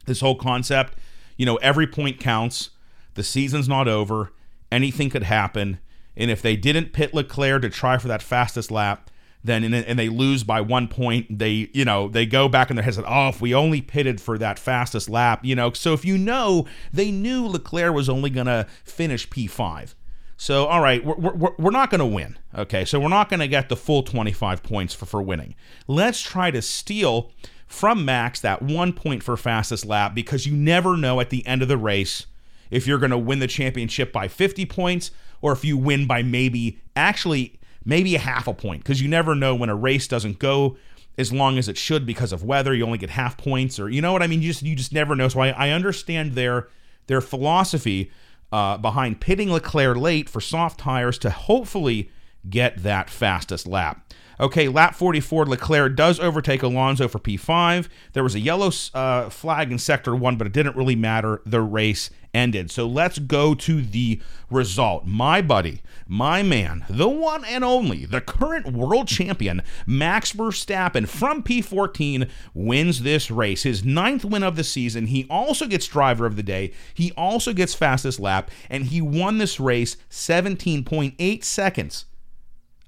this 0.07 0.19
whole 0.19 0.35
concept. 0.35 0.93
You 1.37 1.45
know, 1.45 1.55
every 1.61 1.87
point 1.87 2.19
counts. 2.19 2.71
The 3.13 3.23
season's 3.23 3.69
not 3.69 3.87
over. 3.87 4.33
Anything 4.73 5.09
could 5.09 5.23
happen. 5.23 5.79
And 6.17 6.29
if 6.29 6.41
they 6.41 6.57
didn't 6.57 6.91
pit 6.91 7.13
Leclerc 7.13 7.61
to 7.61 7.69
try 7.69 7.97
for 7.97 8.09
that 8.09 8.21
fastest 8.21 8.71
lap, 8.71 9.09
then 9.41 9.73
and 9.73 9.97
they 9.97 10.09
lose 10.09 10.43
by 10.43 10.59
one 10.59 10.89
point, 10.89 11.39
they 11.39 11.69
you 11.71 11.85
know 11.85 12.09
they 12.09 12.25
go 12.25 12.49
back 12.49 12.69
in 12.69 12.75
their 12.75 12.83
heads 12.83 12.97
and 12.97 13.07
oh, 13.07 13.29
if 13.29 13.39
we 13.39 13.55
only 13.55 13.81
pitted 13.81 14.19
for 14.19 14.37
that 14.37 14.59
fastest 14.59 15.09
lap, 15.09 15.45
you 15.45 15.55
know. 15.55 15.71
So 15.71 15.93
if 15.93 16.03
you 16.03 16.17
know, 16.17 16.67
they 16.91 17.09
knew 17.09 17.47
Leclerc 17.47 17.93
was 17.93 18.09
only 18.09 18.29
gonna 18.29 18.67
finish 18.83 19.29
P5. 19.29 19.93
So, 20.41 20.67
all 20.67 20.79
right, 20.79 21.03
we're, 21.03 21.33
we're, 21.33 21.51
we're 21.59 21.69
not 21.69 21.89
going 21.89 21.99
to 21.99 22.05
win. 22.05 22.39
Okay, 22.57 22.85
so 22.85 22.97
we're 22.97 23.09
not 23.09 23.27
going 23.27 23.41
to 23.41 23.47
get 23.47 23.67
the 23.67 23.75
full 23.75 24.03
25 24.03 24.63
points 24.63 24.93
for, 24.93 25.05
for 25.05 25.21
winning. 25.21 25.53
Let's 25.85 26.21
try 26.21 26.49
to 26.49 26.61
steal 26.61 27.33
from 27.67 28.05
Max 28.05 28.39
that 28.39 28.61
one 28.61 28.93
point 28.93 29.21
for 29.21 29.35
fastest 29.35 29.85
lap 29.85 30.15
because 30.15 30.45
you 30.45 30.55
never 30.55 30.95
know 30.95 31.19
at 31.19 31.29
the 31.29 31.45
end 31.45 31.61
of 31.61 31.67
the 31.67 31.77
race 31.77 32.25
if 32.71 32.87
you're 32.87 32.99
going 32.99 33.11
to 33.11 33.17
win 33.17 33.39
the 33.39 33.47
championship 33.47 34.13
by 34.13 34.29
50 34.29 34.65
points 34.67 35.11
or 35.41 35.51
if 35.51 35.65
you 35.65 35.75
win 35.75 36.07
by 36.07 36.23
maybe, 36.23 36.79
actually, 36.95 37.59
maybe 37.83 38.15
a 38.15 38.19
half 38.19 38.47
a 38.47 38.53
point 38.53 38.81
because 38.81 39.01
you 39.01 39.09
never 39.09 39.35
know 39.35 39.53
when 39.53 39.69
a 39.69 39.75
race 39.75 40.07
doesn't 40.07 40.39
go 40.39 40.77
as 41.17 41.33
long 41.33 41.57
as 41.57 41.67
it 41.67 41.75
should 41.75 42.05
because 42.05 42.31
of 42.31 42.45
weather. 42.45 42.73
You 42.73 42.85
only 42.85 42.97
get 42.97 43.09
half 43.09 43.35
points 43.35 43.77
or, 43.77 43.89
you 43.89 44.01
know 44.01 44.13
what 44.13 44.23
I 44.23 44.27
mean? 44.27 44.41
You 44.41 44.51
just, 44.51 44.63
you 44.63 44.77
just 44.77 44.93
never 44.93 45.17
know. 45.17 45.27
So 45.27 45.41
I, 45.41 45.49
I 45.49 45.71
understand 45.71 46.35
their, 46.35 46.69
their 47.07 47.19
philosophy 47.19 48.09
uh, 48.51 48.77
behind 48.77 49.21
pitting 49.21 49.51
Leclerc 49.51 49.97
late 49.97 50.29
for 50.29 50.41
soft 50.41 50.79
tires 50.79 51.17
to 51.19 51.29
hopefully 51.29 52.11
get 52.49 52.83
that 52.83 53.09
fastest 53.09 53.67
lap. 53.67 54.13
Okay, 54.41 54.69
lap 54.69 54.95
44, 54.95 55.47
Leclerc 55.47 55.97
does 55.97 56.17
overtake 56.17 56.63
Alonso 56.63 57.09
for 57.09 57.19
P5. 57.19 57.89
There 58.13 58.23
was 58.23 58.35
a 58.35 58.39
yellow 58.39 58.71
uh, 58.93 59.29
flag 59.29 59.69
in 59.69 59.77
sector 59.77 60.15
one, 60.15 60.37
but 60.37 60.47
it 60.47 60.53
didn't 60.53 60.77
really 60.77 60.95
matter. 60.95 61.41
The 61.45 61.61
race 61.61 62.09
ended. 62.33 62.71
So 62.71 62.87
let's 62.87 63.19
go 63.19 63.53
to 63.55 63.81
the 63.81 64.21
result. 64.49 65.05
My 65.05 65.41
buddy, 65.41 65.81
my 66.07 66.41
man, 66.41 66.85
the 66.89 67.09
one 67.09 67.43
and 67.43 67.65
only, 67.65 68.05
the 68.05 68.21
current 68.21 68.71
world 68.71 69.09
champion, 69.09 69.61
Max 69.85 70.31
Verstappen 70.31 71.05
from 71.05 71.43
P14 71.43 72.29
wins 72.53 73.01
this 73.03 73.29
race. 73.29 73.63
His 73.63 73.83
ninth 73.83 74.23
win 74.23 74.43
of 74.43 74.55
the 74.55 74.63
season. 74.63 75.07
He 75.07 75.25
also 75.29 75.67
gets 75.67 75.87
driver 75.87 76.25
of 76.25 76.37
the 76.37 76.43
day. 76.43 76.71
He 76.93 77.11
also 77.13 77.51
gets 77.51 77.73
fastest 77.73 78.21
lap, 78.21 78.51
and 78.69 78.85
he 78.85 79.01
won 79.01 79.37
this 79.37 79.59
race 79.59 79.97
17.8 80.09 81.43
seconds 81.43 82.05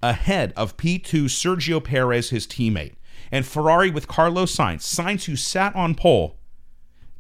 ahead 0.01 0.53
of 0.55 0.77
P2 0.77 1.25
Sergio 1.25 1.83
Perez, 1.83 2.29
his 2.29 2.47
teammate. 2.47 2.95
And 3.31 3.45
Ferrari 3.45 3.89
with 3.89 4.07
Carlos 4.07 4.55
Sainz, 4.55 4.81
Sainz 4.81 5.25
who 5.25 5.35
sat 5.35 5.75
on 5.75 5.95
pole, 5.95 6.37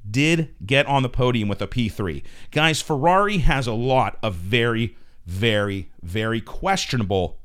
did 0.09 0.53
get 0.65 0.85
on 0.87 1.03
the 1.03 1.09
podium 1.09 1.47
with 1.47 1.61
a 1.61 1.67
P3. 1.67 2.23
Guys, 2.51 2.81
Ferrari 2.81 3.39
has 3.39 3.67
a 3.67 3.73
lot 3.73 4.17
of 4.23 4.35
very, 4.35 4.97
very, 5.25 5.91
very 6.01 6.41
questionable 6.41 7.39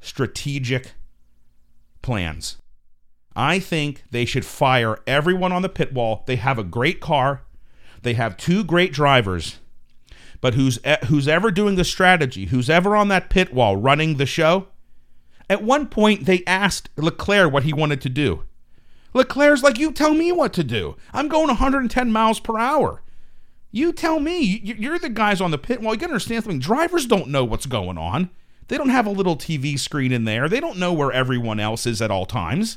strategic 0.00 0.92
plans. 2.00 2.58
I 3.36 3.58
think 3.58 4.04
they 4.10 4.24
should 4.24 4.44
fire 4.44 4.98
everyone 5.06 5.52
on 5.52 5.62
the 5.62 5.68
pit 5.68 5.92
wall. 5.92 6.22
They 6.26 6.36
have 6.36 6.58
a 6.58 6.64
great 6.64 7.00
car, 7.00 7.42
they 8.02 8.14
have 8.14 8.36
two 8.36 8.62
great 8.62 8.92
drivers 8.92 9.58
but 10.44 10.52
who's 10.52 10.78
who's 11.06 11.26
ever 11.26 11.50
doing 11.50 11.76
the 11.76 11.84
strategy, 11.84 12.44
who's 12.44 12.68
ever 12.68 12.94
on 12.94 13.08
that 13.08 13.30
pit 13.30 13.54
wall 13.54 13.78
running 13.78 14.18
the 14.18 14.26
show, 14.26 14.66
at 15.48 15.62
one 15.62 15.86
point 15.86 16.26
they 16.26 16.44
asked 16.46 16.90
Leclerc 16.98 17.50
what 17.50 17.62
he 17.62 17.72
wanted 17.72 18.02
to 18.02 18.10
do. 18.10 18.42
Leclerc's 19.14 19.62
like, 19.62 19.78
"You 19.78 19.90
tell 19.90 20.12
me 20.12 20.32
what 20.32 20.52
to 20.52 20.62
do. 20.62 20.96
I'm 21.14 21.28
going 21.28 21.46
110 21.46 22.12
miles 22.12 22.40
per 22.40 22.58
hour. 22.58 23.00
You 23.72 23.90
tell 23.90 24.20
me. 24.20 24.60
You're 24.62 24.98
the 24.98 25.08
guys 25.08 25.40
on 25.40 25.50
the 25.50 25.56
pit 25.56 25.80
wall. 25.80 25.94
You 25.94 26.00
got 26.00 26.08
to 26.08 26.12
understand 26.12 26.44
something. 26.44 26.60
Drivers 26.60 27.06
don't 27.06 27.28
know 27.28 27.46
what's 27.46 27.64
going 27.64 27.96
on. 27.96 28.28
They 28.68 28.76
don't 28.76 28.90
have 28.90 29.06
a 29.06 29.10
little 29.10 29.36
TV 29.36 29.78
screen 29.78 30.12
in 30.12 30.24
there. 30.24 30.50
They 30.50 30.60
don't 30.60 30.76
know 30.76 30.92
where 30.92 31.10
everyone 31.10 31.58
else 31.58 31.86
is 31.86 32.02
at 32.02 32.10
all 32.10 32.26
times. 32.26 32.76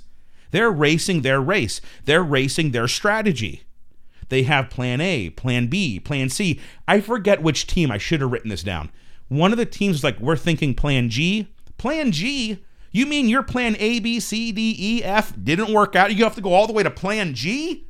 They're 0.51 0.71
racing 0.71 1.21
their 1.21 1.41
race. 1.41 1.82
They're 2.06 2.23
racing 2.23 2.71
their 2.71 2.88
strategy. 2.88 3.63
They 4.30 4.44
have 4.44 4.70
plan 4.70 5.00
A, 5.02 5.30
plan 5.32 5.68
B, 5.68 6.00
plan 6.00 6.30
C. 6.30 6.60
I 6.88 7.02
forget 7.02 7.42
which 7.42 7.68
team. 7.68 7.92
I 7.92 7.98
should 7.98 8.22
have 8.22 8.32
written 8.32 8.50
this 8.50 8.63
down. 8.63 8.92
One 9.30 9.52
of 9.52 9.58
the 9.58 9.66
teams 9.66 9.98
is 9.98 10.04
like, 10.04 10.20
we're 10.20 10.36
thinking 10.36 10.74
plan 10.74 11.10
G. 11.10 11.48
Plan 11.78 12.12
G? 12.12 12.63
You 12.92 13.06
mean 13.06 13.30
your 13.30 13.44
plan 13.44 13.76
A, 13.80 14.00
B, 14.00 14.20
C, 14.20 14.52
D, 14.52 14.76
E, 14.78 15.04
F 15.04 15.34
didn't 15.42 15.74
work 15.74 15.96
out? 15.96 16.13
You 16.13 16.24
have 16.24 16.36
to 16.36 16.42
go 16.42 16.54
all 16.54 16.68
the 16.68 16.74
way 16.74 16.84
to 16.84 16.92
plan 16.92 17.34
G? 17.34 17.86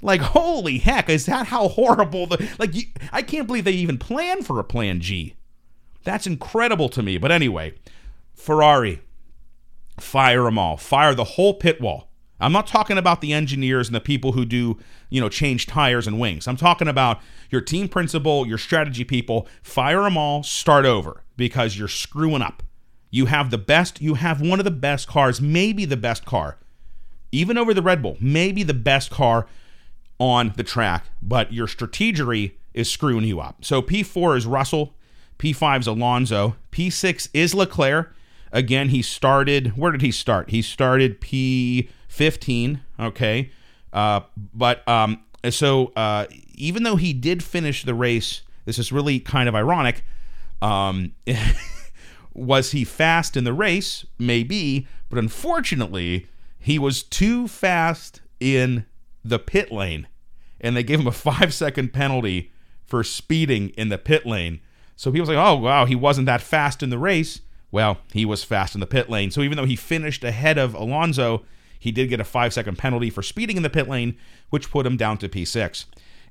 Like, 0.00 0.20
holy 0.20 0.78
heck, 0.78 1.08
is 1.08 1.26
that 1.26 1.46
how 1.46 1.68
horrible 1.68 2.26
the. 2.26 2.48
Like, 2.58 2.74
you, 2.74 2.84
I 3.12 3.22
can't 3.22 3.46
believe 3.46 3.64
they 3.64 3.72
even 3.72 3.98
planned 3.98 4.46
for 4.46 4.58
a 4.58 4.64
plan 4.64 5.00
G. 5.00 5.34
That's 6.04 6.26
incredible 6.26 6.88
to 6.90 7.02
me. 7.02 7.18
But 7.18 7.30
anyway, 7.30 7.74
Ferrari, 8.34 9.00
fire 9.98 10.42
them 10.42 10.58
all. 10.58 10.76
Fire 10.76 11.14
the 11.14 11.24
whole 11.24 11.54
pit 11.54 11.80
wall. 11.80 12.08
I'm 12.42 12.52
not 12.52 12.66
talking 12.66 12.98
about 12.98 13.20
the 13.20 13.32
engineers 13.32 13.88
and 13.88 13.94
the 13.94 14.00
people 14.00 14.32
who 14.32 14.44
do, 14.44 14.78
you 15.10 15.20
know, 15.20 15.28
change 15.28 15.66
tires 15.66 16.06
and 16.06 16.18
wings. 16.18 16.48
I'm 16.48 16.56
talking 16.56 16.88
about 16.88 17.20
your 17.50 17.60
team 17.60 17.88
principal, 17.88 18.46
your 18.46 18.58
strategy 18.58 19.04
people. 19.04 19.46
Fire 19.62 20.02
them 20.02 20.18
all, 20.18 20.42
start 20.42 20.84
over 20.84 21.22
because 21.36 21.78
you're 21.78 21.88
screwing 21.88 22.42
up. 22.42 22.62
You 23.10 23.26
have 23.26 23.50
the 23.50 23.58
best, 23.58 24.00
you 24.00 24.14
have 24.14 24.40
one 24.40 24.58
of 24.58 24.64
the 24.64 24.70
best 24.70 25.06
cars, 25.06 25.40
maybe 25.40 25.84
the 25.84 25.96
best 25.96 26.24
car, 26.24 26.58
even 27.30 27.58
over 27.58 27.74
the 27.74 27.82
Red 27.82 28.02
Bull, 28.02 28.16
maybe 28.20 28.62
the 28.62 28.74
best 28.74 29.10
car 29.10 29.46
on 30.18 30.52
the 30.56 30.62
track, 30.62 31.06
but 31.20 31.52
your 31.52 31.66
strategery 31.66 32.52
is 32.74 32.90
screwing 32.90 33.24
you 33.24 33.40
up. 33.40 33.64
So 33.64 33.82
P4 33.82 34.36
is 34.36 34.46
Russell, 34.46 34.94
P5 35.38 35.80
is 35.80 35.86
Alonso, 35.86 36.56
P6 36.70 37.28
is 37.34 37.54
Leclerc. 37.54 38.14
Again, 38.52 38.90
he 38.90 39.02
started, 39.02 39.76
where 39.76 39.92
did 39.92 40.02
he 40.02 40.10
start? 40.10 40.50
He 40.50 40.62
started 40.62 41.20
P 41.20 41.88
15. 42.12 42.82
Okay. 43.00 43.50
Uh, 43.90 44.20
but 44.36 44.86
um, 44.86 45.24
so 45.48 45.92
uh, 45.96 46.26
even 46.54 46.82
though 46.82 46.96
he 46.96 47.14
did 47.14 47.42
finish 47.42 47.84
the 47.84 47.94
race, 47.94 48.42
this 48.66 48.78
is 48.78 48.92
really 48.92 49.18
kind 49.18 49.48
of 49.48 49.54
ironic. 49.54 50.04
Um, 50.60 51.14
was 52.34 52.72
he 52.72 52.84
fast 52.84 53.34
in 53.34 53.44
the 53.44 53.54
race? 53.54 54.04
Maybe, 54.18 54.86
but 55.08 55.18
unfortunately, 55.18 56.26
he 56.58 56.78
was 56.78 57.02
too 57.02 57.48
fast 57.48 58.20
in 58.38 58.84
the 59.24 59.38
pit 59.38 59.72
lane, 59.72 60.06
and 60.60 60.76
they 60.76 60.82
gave 60.82 61.00
him 61.00 61.06
a 61.06 61.12
five 61.12 61.54
second 61.54 61.94
penalty 61.94 62.52
for 62.84 63.02
speeding 63.02 63.70
in 63.70 63.88
the 63.88 63.98
pit 63.98 64.26
lane. 64.26 64.60
So 64.96 65.10
people 65.10 65.26
say, 65.26 65.36
"Oh 65.36 65.54
wow, 65.54 65.86
he 65.86 65.96
wasn't 65.96 66.26
that 66.26 66.42
fast 66.42 66.82
in 66.82 66.90
the 66.90 66.98
race." 66.98 67.40
Well, 67.70 68.00
he 68.12 68.26
was 68.26 68.44
fast 68.44 68.74
in 68.74 68.80
the 68.80 68.86
pit 68.86 69.08
lane. 69.08 69.30
So 69.30 69.40
even 69.40 69.56
though 69.56 69.64
he 69.64 69.76
finished 69.76 70.22
ahead 70.24 70.58
of 70.58 70.74
Alonso, 70.74 71.42
he 71.82 71.90
did 71.90 72.08
get 72.08 72.20
a 72.20 72.24
five 72.24 72.54
second 72.54 72.78
penalty 72.78 73.10
for 73.10 73.24
speeding 73.24 73.56
in 73.56 73.64
the 73.64 73.68
pit 73.68 73.88
lane, 73.88 74.16
which 74.50 74.70
put 74.70 74.86
him 74.86 74.96
down 74.96 75.18
to 75.18 75.28
P6. 75.28 75.86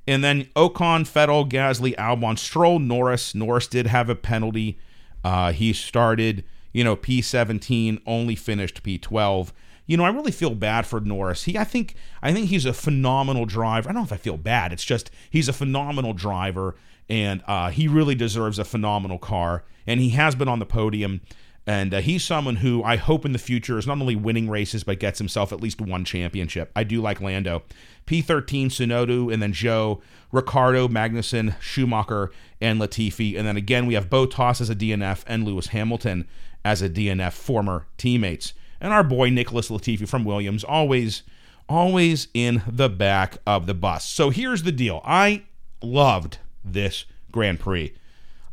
And 0.08 0.24
then 0.24 0.46
Ocon, 0.56 1.02
Vettel, 1.02 1.52
Gasly, 1.52 1.94
Albon, 1.98 2.40
Stroll, 2.40 2.80
Norris. 2.80 3.36
Norris 3.36 3.68
did 3.68 3.88
have 3.88 4.08
a 4.08 4.16
penalty. 4.16 4.80
Uh, 5.26 5.52
he 5.52 5.74
started, 5.74 6.46
you 6.72 6.86
know, 6.86 6.96
P17, 6.96 8.02
only 8.06 8.34
finished 8.34 8.82
P12. 8.82 9.52
You 9.88 9.98
know, 9.98 10.06
I 10.06 10.10
really 10.12 10.32
feel 10.32 10.56
bad 10.56 10.86
for 10.86 11.02
Norris. 11.02 11.44
He, 11.44 11.58
I 11.58 11.66
think, 11.66 11.96
I 12.22 12.32
think 12.32 12.48
he's 12.48 12.66
a 12.66 12.72
phenomenal 12.72 13.46
driver. 13.46 13.90
I 13.90 13.92
don't 13.92 14.04
know 14.04 14.06
if 14.06 14.14
I 14.14 14.18
feel 14.18 14.38
bad. 14.38 14.72
It's 14.72 14.86
just 14.86 15.12
he's 15.30 15.50
a 15.50 15.54
phenomenal 15.54 16.14
driver, 16.14 16.76
and 17.10 17.44
uh, 17.46 17.72
he 17.72 17.90
really 17.90 18.16
deserves 18.16 18.58
a 18.58 18.64
phenomenal 18.64 19.20
car. 19.20 19.66
And 19.86 20.00
he 20.00 20.12
has 20.12 20.34
been 20.34 20.48
on 20.48 20.60
the 20.60 20.66
podium. 20.66 21.20
And 21.68 21.94
uh, 21.94 22.02
he's 22.02 22.24
someone 22.24 22.58
who 22.58 22.84
I 22.84 22.96
hope 22.96 23.24
in 23.24 23.34
the 23.34 23.40
future 23.40 23.78
is 23.78 23.86
not 23.86 24.00
only 24.00 24.16
winning 24.16 24.50
races, 24.50 24.84
but 24.84 25.00
gets 25.00 25.20
himself 25.20 25.54
at 25.54 25.62
least 25.62 25.80
one 25.80 26.04
championship. 26.04 26.72
I 26.76 26.84
do 26.84 27.02
like 27.02 27.22
Lando. 27.22 27.64
P13, 28.08 28.66
Tsunoda, 28.68 29.32
and 29.32 29.42
then 29.42 29.54
Zhou, 29.54 30.02
Ricciardo, 30.32 30.88
Magnussen, 30.88 31.56
Schumacher, 31.62 32.32
and 32.60 32.82
Latifi. 32.82 33.38
And 33.38 33.48
then 33.48 33.58
again, 33.58 33.86
we 33.86 33.94
have 33.94 34.10
Bottas 34.10 34.60
as 34.60 34.70
a 34.70 34.76
DNF 34.76 35.24
and 35.28 35.46
Lewis 35.46 35.68
Hamilton 35.68 36.28
as 36.66 36.82
a 36.82 36.90
DNF, 36.90 37.34
former 37.34 37.86
teammates. 37.98 38.54
And 38.80 38.92
our 38.92 39.04
boy 39.04 39.30
Nicholas 39.30 39.70
Latifi 39.70 40.08
from 40.10 40.26
Williams, 40.26 40.64
always, 40.64 41.22
always 41.70 42.28
in 42.34 42.64
the 42.68 42.90
back 42.90 43.38
of 43.46 43.68
the 43.68 43.76
bus. 43.76 44.06
So 44.06 44.32
here's 44.32 44.64
the 44.64 44.72
deal 44.72 45.02
I 45.06 45.44
loved 45.84 46.40
this 46.66 47.06
Grand 47.32 47.60
Prix. 47.60 47.94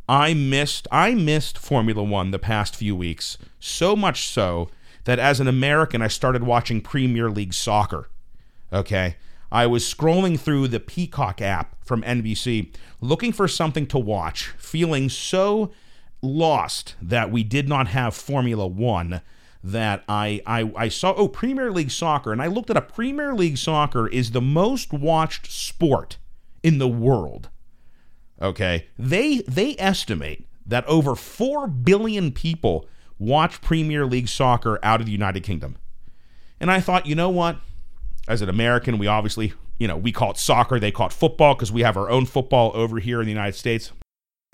I 0.09 0.33
missed 0.33 0.87
I 0.91 1.13
missed 1.13 1.59
Formula 1.59 2.01
1 2.01 2.31
the 2.31 2.39
past 2.39 2.75
few 2.75 2.95
weeks, 2.95 3.37
so 3.59 3.95
much 3.95 4.27
so 4.27 4.71
that 5.03 5.19
as 5.19 5.39
an 5.39 5.47
American 5.47 6.01
I 6.01 6.07
started 6.07 6.41
watching 6.43 6.81
Premier 6.81 7.29
League 7.29 7.53
soccer. 7.53 8.09
Okay? 8.73 9.17
I 9.51 9.67
was 9.67 9.83
scrolling 9.83 10.39
through 10.39 10.69
the 10.69 10.79
Peacock 10.79 11.43
app 11.43 11.75
from 11.85 12.01
NBC 12.01 12.73
looking 12.99 13.31
for 13.31 13.47
something 13.47 13.85
to 13.85 13.99
watch, 13.99 14.47
feeling 14.57 15.09
so 15.09 15.71
lost 16.23 16.95
that 16.99 17.29
we 17.29 17.43
did 17.43 17.69
not 17.69 17.89
have 17.89 18.15
Formula 18.15 18.65
1 18.65 19.21
that 19.63 20.03
I, 20.09 20.41
I 20.47 20.71
I 20.75 20.89
saw 20.89 21.13
oh 21.17 21.27
Premier 21.27 21.71
League 21.71 21.91
soccer 21.91 22.31
and 22.31 22.41
I 22.41 22.47
looked 22.47 22.71
at 22.71 22.77
a 22.77 22.81
Premier 22.81 23.35
League 23.35 23.59
soccer 23.59 24.07
is 24.07 24.31
the 24.31 24.41
most 24.41 24.91
watched 24.91 25.51
sport 25.51 26.17
in 26.63 26.79
the 26.79 26.87
world. 26.87 27.49
Okay, 28.41 28.87
they 28.97 29.39
they 29.41 29.75
estimate 29.77 30.47
that 30.65 30.85
over 30.85 31.15
four 31.15 31.67
billion 31.67 32.31
people 32.31 32.87
watch 33.17 33.61
Premier 33.61 34.05
League 34.05 34.29
soccer 34.29 34.79
out 34.81 35.01
of 35.01 35.05
the 35.05 35.11
United 35.11 35.43
Kingdom. 35.43 35.77
And 36.59 36.71
I 36.71 36.79
thought, 36.79 37.05
you 37.05 37.15
know 37.15 37.29
what? 37.29 37.57
As 38.27 38.41
an 38.41 38.49
American, 38.49 38.97
we 38.97 39.07
obviously, 39.07 39.53
you 39.77 39.87
know, 39.87 39.97
we 39.97 40.11
call 40.11 40.31
it 40.31 40.37
soccer, 40.37 40.79
they 40.79 40.91
call 40.91 41.07
it 41.07 41.13
football 41.13 41.55
because 41.55 41.71
we 41.71 41.81
have 41.81 41.97
our 41.97 42.09
own 42.09 42.25
football 42.25 42.71
over 42.73 42.99
here 42.99 43.19
in 43.19 43.25
the 43.25 43.31
United 43.31 43.55
States. 43.55 43.91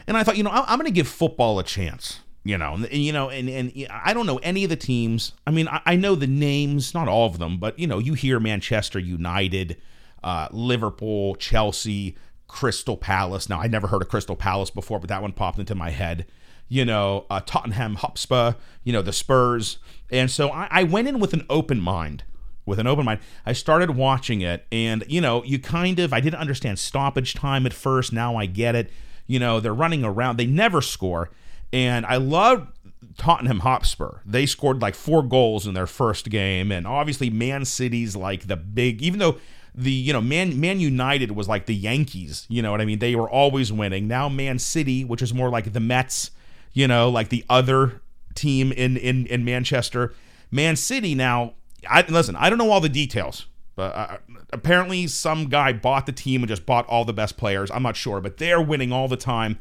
And 0.08 0.16
I 0.16 0.24
thought, 0.24 0.38
you 0.38 0.44
know, 0.44 0.52
I'm 0.52 0.80
going 0.80 0.86
to 0.86 0.92
give 0.92 1.08
football 1.08 1.60
a 1.60 1.64
chance. 1.64 2.22
You 2.44 2.60
know, 2.60 2.76
and, 2.76 2.92
you 2.92 3.12
know, 3.12 3.32
and 3.32 3.50
and 3.50 3.88
I 3.90 4.14
don't 4.14 4.28
know 4.28 4.38
any 4.38 4.64
of 4.64 4.70
the 4.70 4.76
teams. 4.76 5.32
I 5.48 5.52
mean, 5.52 5.68
I, 5.68 5.82
I 5.84 5.96
know 5.96 6.14
the 6.14 6.28
names, 6.28 6.94
not 6.94 7.08
all 7.08 7.26
of 7.26 7.40
them, 7.40 7.58
but 7.58 7.80
you 7.80 7.88
know, 7.88 7.98
you 7.98 8.14
hear 8.14 8.40
Manchester 8.40 9.00
United, 9.00 9.78
uh, 10.24 10.48
Liverpool, 10.52 11.34
Chelsea, 11.36 12.16
Crystal 12.48 12.98
Palace. 12.98 13.50
Now, 13.50 13.60
I 13.60 13.68
never 13.68 13.88
heard 13.88 14.02
of 14.02 14.10
Crystal 14.10 14.36
Palace 14.36 14.70
before, 14.70 15.00
but 15.00 15.10
that 15.10 15.22
one 15.22 15.32
popped 15.32 15.60
into 15.60 15.76
my 15.76 15.90
head. 15.90 16.26
You 16.68 16.86
know, 16.86 17.26
uh, 17.30 17.42
Tottenham 17.46 17.96
Hotspur, 17.96 18.54
you 18.84 18.92
know, 18.92 19.02
the 19.02 19.14
Spurs. 19.14 19.78
And 20.12 20.32
so 20.32 20.50
I, 20.50 20.68
I 20.72 20.84
went 20.84 21.08
in 21.08 21.20
with 21.20 21.34
an 21.34 21.46
open 21.50 21.80
mind. 21.80 22.24
With 22.66 22.80
an 22.80 22.88
open 22.88 23.06
mind, 23.06 23.20
I 23.46 23.54
started 23.54 23.92
watching 23.92 24.42
it, 24.42 24.66
and 24.72 25.04
you 25.08 25.22
know, 25.22 25.44
you 25.44 25.60
kind 25.60 26.00
of 26.00 26.12
I 26.12 26.20
didn't 26.20 26.40
understand 26.40 26.80
stoppage 26.80 27.36
time 27.36 27.68
at 27.68 27.74
first. 27.74 28.12
Now 28.12 28.38
I 28.38 28.48
get 28.48 28.74
it. 28.74 28.90
You 29.28 29.38
know, 29.38 29.60
they're 29.60 29.72
running 29.72 30.04
around, 30.04 30.38
they 30.38 30.48
never 30.48 30.82
score, 30.82 31.30
and 31.72 32.08
I 32.08 32.16
love 32.16 32.68
Tottenham 33.20 33.60
Hotspur. 33.60 34.20
They 34.26 34.48
scored 34.48 34.82
like 34.82 34.96
four 34.96 35.22
goals 35.22 35.68
in 35.68 35.76
their 35.76 35.86
first 35.86 36.32
game, 36.32 36.72
and 36.72 36.88
obviously 36.88 37.30
Man 37.30 37.66
City's 37.66 38.16
like 38.16 38.48
the 38.48 38.58
big. 38.58 39.04
Even 39.04 39.20
though 39.20 39.38
the 39.76 39.92
you 39.92 40.14
know 40.14 40.22
Man 40.22 40.60
Man 40.60 40.80
United 40.80 41.32
was 41.32 41.48
like 41.48 41.66
the 41.66 41.76
Yankees, 41.76 42.46
you 42.50 42.62
know 42.62 42.72
what 42.72 42.82
I 42.82 42.86
mean? 42.86 43.00
They 43.00 43.16
were 43.16 43.30
always 43.30 43.72
winning. 43.72 44.08
Now 44.08 44.30
Man 44.30 44.58
City, 44.58 45.04
which 45.04 45.22
is 45.22 45.34
more 45.34 45.50
like 45.50 45.74
the 45.74 45.80
Mets, 45.80 46.32
you 46.74 46.88
know, 46.88 47.10
like 47.10 47.30
the 47.30 47.44
other 47.50 48.02
team 48.34 48.72
in 48.72 48.98
in 48.98 49.26
in 49.28 49.44
Manchester. 49.44 50.14
Man 50.52 50.76
City 50.76 51.16
now. 51.16 51.54
I 51.88 52.04
listen. 52.08 52.36
I 52.36 52.50
don't 52.50 52.58
know 52.58 52.72
all 52.72 52.82
the 52.82 52.90
details, 52.90 53.46
but 53.76 53.96
uh, 53.96 54.18
apparently 54.52 55.08
some 55.08 55.50
guy 55.50 55.74
bought 55.74 56.06
the 56.06 56.12
team 56.12 56.42
and 56.42 56.48
just 56.48 56.66
bought 56.66 56.88
all 56.88 57.06
the 57.06 57.14
best 57.14 57.38
players. 57.38 57.70
I'm 57.70 57.84
not 57.84 57.96
sure, 57.96 58.22
but 58.22 58.38
they're 58.38 58.62
winning 58.62 58.92
all 58.92 59.08
the 59.08 59.18
time. 59.18 59.60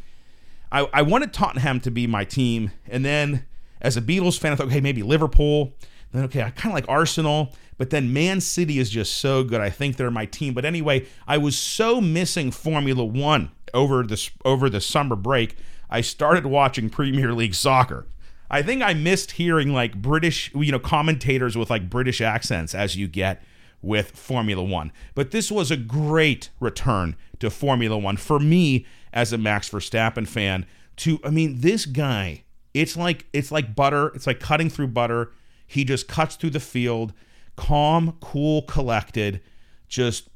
I, 0.73 0.89
I 0.93 1.03
wanted 1.03 1.33
Tottenham 1.33 1.81
to 1.81 1.91
be 1.91 2.07
my 2.07 2.25
team, 2.25 2.71
and 2.89 3.05
then 3.05 3.45
as 3.81 3.97
a 3.97 4.01
Beatles 4.01 4.39
fan, 4.39 4.53
I 4.53 4.57
thought, 4.57 4.69
okay, 4.69 4.81
maybe 4.81 5.03
Liverpool. 5.03 5.75
Then 6.15 6.25
okay, 6.27 6.43
I 6.43 6.51
kind 6.51 6.73
of 6.73 6.75
like 6.75 6.89
Arsenal, 6.89 7.53
but 7.77 7.91
then 7.91 8.13
Man 8.13 8.41
City 8.41 8.79
is 8.79 8.89
just 8.89 9.19
so 9.19 9.43
good. 9.43 9.61
I 9.61 9.69
think 9.69 9.97
they're 9.97 10.13
my 10.13 10.27
team. 10.27 10.55
But 10.55 10.65
anyway, 10.65 11.07
I 11.27 11.39
was 11.39 11.59
so 11.59 12.01
missing 12.01 12.53
Formula 12.53 13.05
One 13.05 13.51
over 13.75 14.05
this 14.05 14.31
over 14.45 14.71
the 14.71 14.81
summer 14.81 15.17
break. 15.17 15.57
I 15.91 16.01
started 16.01 16.47
watching 16.47 16.89
Premier 16.89 17.33
League 17.33 17.55
soccer. 17.57 18.07
I 18.49 18.63
think 18.63 18.81
I 18.81 18.95
missed 18.95 19.33
hearing 19.33 19.73
like 19.73 20.01
British, 20.01 20.53
you 20.55 20.71
know, 20.71 20.79
commentators 20.79 21.59
with 21.59 21.69
like 21.69 21.91
British 21.91 22.21
accents 22.21 22.77
as 22.77 22.95
you 22.95 23.09
get 23.09 23.43
with 23.83 24.13
Formula 24.13 24.63
One. 24.63 24.93
But 25.17 25.33
this 25.33 25.51
was 25.51 25.73
a 25.73 25.77
great 25.77 26.51
return 26.61 27.17
to 27.41 27.51
Formula 27.51 27.99
One 27.99 28.19
for 28.19 28.39
me 28.39 28.87
as 29.13 29.33
a 29.33 29.39
Max 29.39 29.69
Verstappen 29.69 30.29
fan. 30.29 30.65
To 30.99 31.19
I 31.25 31.31
mean, 31.31 31.61
this 31.61 31.87
guy, 31.87 32.45
it's 32.73 32.97
like 32.97 33.27
it's 33.33 33.51
like 33.51 33.75
butter. 33.75 34.13
It's 34.15 34.29
like 34.29 34.39
cutting 34.39 34.71
through 34.71 34.89
butter. 34.89 35.33
He 35.67 35.85
just 35.85 36.09
cuts 36.09 36.37
through 36.37 36.51
the 36.51 36.61
field, 36.61 37.13
calm, 37.57 38.17
cool, 38.21 38.63
collected. 38.63 39.41
Just 39.89 40.29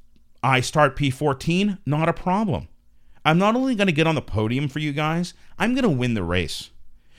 I 0.42 0.60
start 0.60 0.96
P14, 0.96 1.78
not 1.84 2.08
a 2.08 2.12
problem. 2.12 2.68
I'm 3.24 3.38
not 3.38 3.56
only 3.56 3.74
going 3.74 3.88
to 3.88 3.92
get 3.92 4.06
on 4.06 4.14
the 4.14 4.22
podium 4.22 4.68
for 4.68 4.78
you 4.78 4.92
guys, 4.92 5.34
I'm 5.58 5.74
going 5.74 5.82
to 5.82 5.88
win 5.88 6.14
the 6.14 6.22
race. 6.22 6.70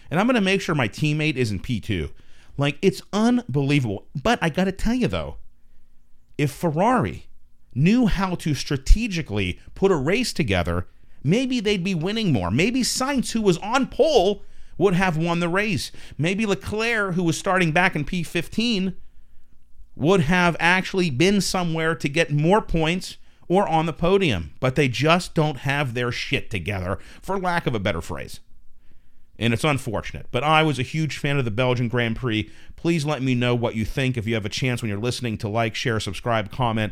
And 0.10 0.20
I'm 0.20 0.26
going 0.26 0.36
to 0.36 0.42
make 0.42 0.62
sure 0.62 0.74
my 0.74 0.88
teammate 0.88 1.36
is 1.36 1.52
in 1.52 1.60
P2. 1.60 2.12
Like, 2.58 2.78
it's 2.82 3.02
unbelievable. 3.14 4.08
But 4.22 4.40
I 4.42 4.50
got 4.50 4.64
to 4.66 4.72
tell 4.72 4.96
you, 4.96 5.08
though, 5.08 5.36
if 6.38 6.52
Ferrari 6.52 7.28
knew 7.76 8.08
how 8.08 8.36
to 8.36 8.54
strategically 8.54 9.60
put 9.76 9.92
a 9.92 9.96
race 9.96 10.34
together, 10.34 10.88
maybe 11.24 11.60
they'd 11.60 11.84
be 11.84 11.94
winning 11.94 12.34
more. 12.34 12.50
Maybe 12.50 12.82
Sainz, 12.82 13.32
who 13.32 13.42
was 13.42 13.58
on 13.60 13.88
pole, 13.88 14.44
would 14.80 14.96
have 14.96 15.16
won 15.16 15.40
the 15.40 15.48
race. 15.48 15.92
Maybe 16.18 16.48
Leclerc, 16.48 17.14
who 17.14 17.24
was 17.24 17.38
starting 17.38 17.72
back 17.72 17.96
in 17.96 18.04
P15, 18.04 18.96
would 19.96 20.22
have 20.22 20.58
actually 20.60 21.12
been 21.12 21.42
somewhere 21.42 21.94
to 21.94 22.10
get 22.10 22.32
more 22.32 22.62
points 22.62 23.18
or 23.48 23.68
on 23.68 23.86
the 23.86 23.94
podium. 23.94 24.54
But 24.60 24.74
they 24.74 24.88
just 24.88 25.36
don't 25.36 25.58
have 25.58 25.94
their 25.94 26.12
shit 26.12 26.50
together, 26.50 26.98
for 27.22 27.38
lack 27.38 27.68
of 27.68 27.76
a 27.76 27.80
better 27.80 28.02
phrase 28.02 28.40
and 29.40 29.54
it's 29.54 29.64
unfortunate. 29.64 30.28
But 30.32 30.44
I 30.44 30.62
was 30.64 30.78
a 30.78 30.84
huge 30.84 31.18
fan 31.18 31.38
of 31.38 31.46
the 31.46 31.52
Belgian 31.52 31.88
Grand 31.88 32.18
Prix. 32.18 32.52
Please 32.76 33.06
let 33.06 33.24
me 33.24 33.34
know 33.34 33.56
what 33.56 33.74
you 33.74 33.86
think 33.86 34.18
if 34.18 34.28
you 34.28 34.34
have 34.36 34.46
a 34.46 34.50
chance 34.50 34.82
when 34.82 34.90
you're 34.90 35.00
listening 35.00 35.38
to 35.40 35.48
like, 35.48 35.74
share, 35.76 36.02
subscribe, 36.02 36.52
comment. 36.52 36.92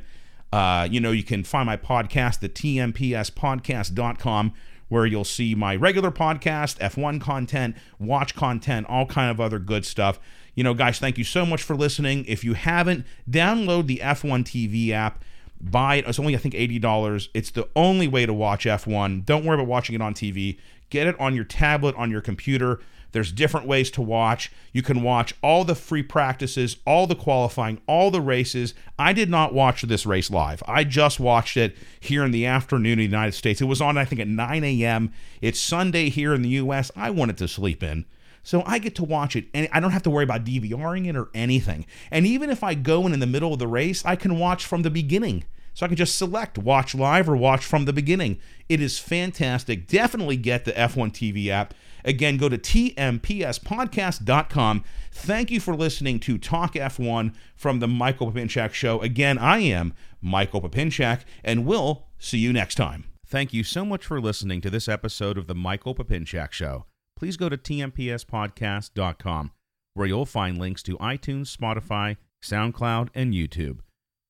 Uh, 0.52 0.88
you 0.90 1.02
know, 1.02 1.12
you 1.12 1.24
can 1.24 1.44
find 1.44 1.66
my 1.66 1.76
podcast 1.76 2.42
at 2.42 2.56
tmpspodcast.com 2.56 4.54
where 4.90 5.06
you'll 5.06 5.24
see 5.24 5.56
my 5.56 5.76
regular 5.76 6.12
podcast, 6.12 6.78
F1 6.80 7.20
content, 7.22 7.76
watch 8.00 8.36
content, 8.36 8.88
all 8.88 9.06
kind 9.06 9.30
of 9.32 9.40
other 9.40 9.60
good 9.60 9.86
stuff. 9.86 10.20
You 10.56 10.64
know, 10.64 10.74
guys, 10.74 10.98
thank 11.00 11.18
you 11.18 11.24
so 11.24 11.46
much 11.46 11.62
for 11.62 11.76
listening. 11.76 12.26
If 12.26 12.44
you 12.44 12.54
haven't, 12.54 13.06
download 13.30 13.88
the 13.88 14.00
F1 14.04 14.44
TV 14.44 14.92
app. 14.92 15.24
Buy 15.60 15.96
it. 15.96 16.06
It's 16.08 16.20
only, 16.20 16.36
I 16.36 16.40
think, 16.40 16.54
$80. 16.54 17.30
It's 17.34 17.52
the 17.52 17.68
only 17.76 18.08
way 18.08 18.26
to 18.26 18.34
watch 18.34 18.66
F1. 18.66 19.26
Don't 19.26 19.46
worry 19.46 19.56
about 19.56 19.68
watching 19.68 19.96
it 19.96 20.02
on 20.02 20.14
TV. 20.14 20.58
Get 20.90 21.08
it 21.08 21.20
on 21.20 21.36
your 21.36 21.44
tablet, 21.44 21.96
on 21.96 22.10
your 22.10 22.22
computer. 22.22 22.80
There's 23.12 23.32
different 23.32 23.68
ways 23.68 23.90
to 23.92 24.02
watch. 24.02 24.52
You 24.74 24.82
can 24.82 25.02
watch 25.02 25.34
all 25.42 25.64
the 25.64 25.76
free 25.76 26.04
practices, 26.04 26.78
all 26.86 27.08
the 27.08 27.16
qualifying, 27.16 27.82
all 27.88 28.12
the 28.12 28.22
races. 28.22 28.74
I 29.00 29.14
did 29.14 29.30
not 29.30 29.54
watch 29.54 29.82
this 29.84 30.06
race 30.06 30.30
live. 30.30 30.62
I 30.68 30.84
just 30.84 31.20
watched 31.20 31.58
it 31.58 31.76
here 32.00 32.24
in 32.24 32.32
the 32.32 32.46
afternoon 32.46 32.94
in 32.94 32.98
the 33.00 33.04
United 33.04 33.34
States. 33.34 33.62
It 33.62 33.66
was 33.66 33.82
on, 33.82 33.98
I 33.98 34.06
think, 34.06 34.22
at 34.22 34.28
9 34.28 34.64
a.m. 34.64 35.12
It's 35.42 35.60
Sunday 35.60 36.10
here 36.10 36.34
in 36.34 36.42
the 36.42 36.50
U.S. 36.50 36.92
I 36.96 37.10
wanted 37.10 37.38
to 37.38 37.48
sleep 37.48 37.82
in. 37.84 38.06
So 38.44 38.64
I 38.66 38.80
get 38.80 38.96
to 38.96 39.04
watch 39.04 39.36
it 39.36 39.48
and 39.54 39.68
I 39.74 39.82
don't 39.82 39.92
have 39.92 40.04
to 40.04 40.10
worry 40.10 40.24
about 40.24 40.46
DVRing 40.46 41.08
it 41.08 41.18
or 41.18 41.28
anything. 41.34 41.86
And 42.10 42.26
even 42.26 42.50
if 42.50 42.64
I 42.64 42.76
go 42.76 43.06
in 43.06 43.14
in 43.14 43.20
the 43.20 43.28
middle 43.28 43.52
of 43.52 43.60
the 43.60 43.68
race, 43.68 44.06
I 44.06 44.16
can 44.16 44.40
watch 44.40 44.66
from 44.66 44.84
the 44.84 44.90
beginning. 44.90 45.44
So 45.74 45.86
I 45.86 45.90
can 45.90 45.98
just 45.98 46.18
select 46.18 46.58
watch 46.58 46.96
live 46.96 47.30
or 47.30 47.36
watch 47.36 47.66
from 47.66 47.84
the 47.84 47.92
beginning. 47.92 48.40
It 48.70 48.82
is 48.82 49.00
fantastic. 49.00 49.86
Definitely 49.86 50.38
get 50.38 50.64
the 50.64 50.72
F1 50.72 51.12
TV 51.12 51.50
app. 51.50 51.74
Again, 52.08 52.38
go 52.38 52.48
to 52.48 52.58
tmpspodcast.com. 52.58 54.84
Thank 55.12 55.52
you 55.52 55.60
for 55.60 55.76
listening 55.76 56.22
to 56.22 56.38
Talk 56.38 56.76
F1 56.76 57.34
from 57.56 57.80
the 57.80 57.88
Michael 57.88 58.32
Papinchak 58.32 58.72
Show. 58.74 59.02
Again, 59.02 59.38
I 59.38 59.58
am 59.60 59.94
Michael 60.22 60.62
Papinchak, 60.62 61.24
and 61.44 61.66
we'll 61.66 62.06
see 62.18 62.38
you 62.38 62.54
next 62.54 62.76
time. 62.76 63.04
Thank 63.26 63.54
you 63.54 63.66
so 63.66 63.84
much 63.84 64.06
for 64.06 64.22
listening 64.22 64.62
to 64.62 64.70
this 64.70 64.88
episode 64.88 65.38
of 65.38 65.48
the 65.48 65.56
Michael 65.56 65.94
Papinchak 65.94 66.54
Show. 66.54 66.86
Please 67.18 67.36
go 67.36 67.50
to 67.50 67.58
tmpspodcast.com, 67.58 69.52
where 69.94 70.08
you'll 70.08 70.26
find 70.26 70.58
links 70.58 70.82
to 70.84 70.98
iTunes, 71.00 71.54
Spotify, 71.54 72.16
SoundCloud, 72.42 73.10
and 73.14 73.34
YouTube. 73.34 73.80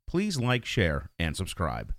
Please 0.07 0.39
like, 0.39 0.65
share, 0.65 1.11
and 1.19 1.37
subscribe. 1.37 1.93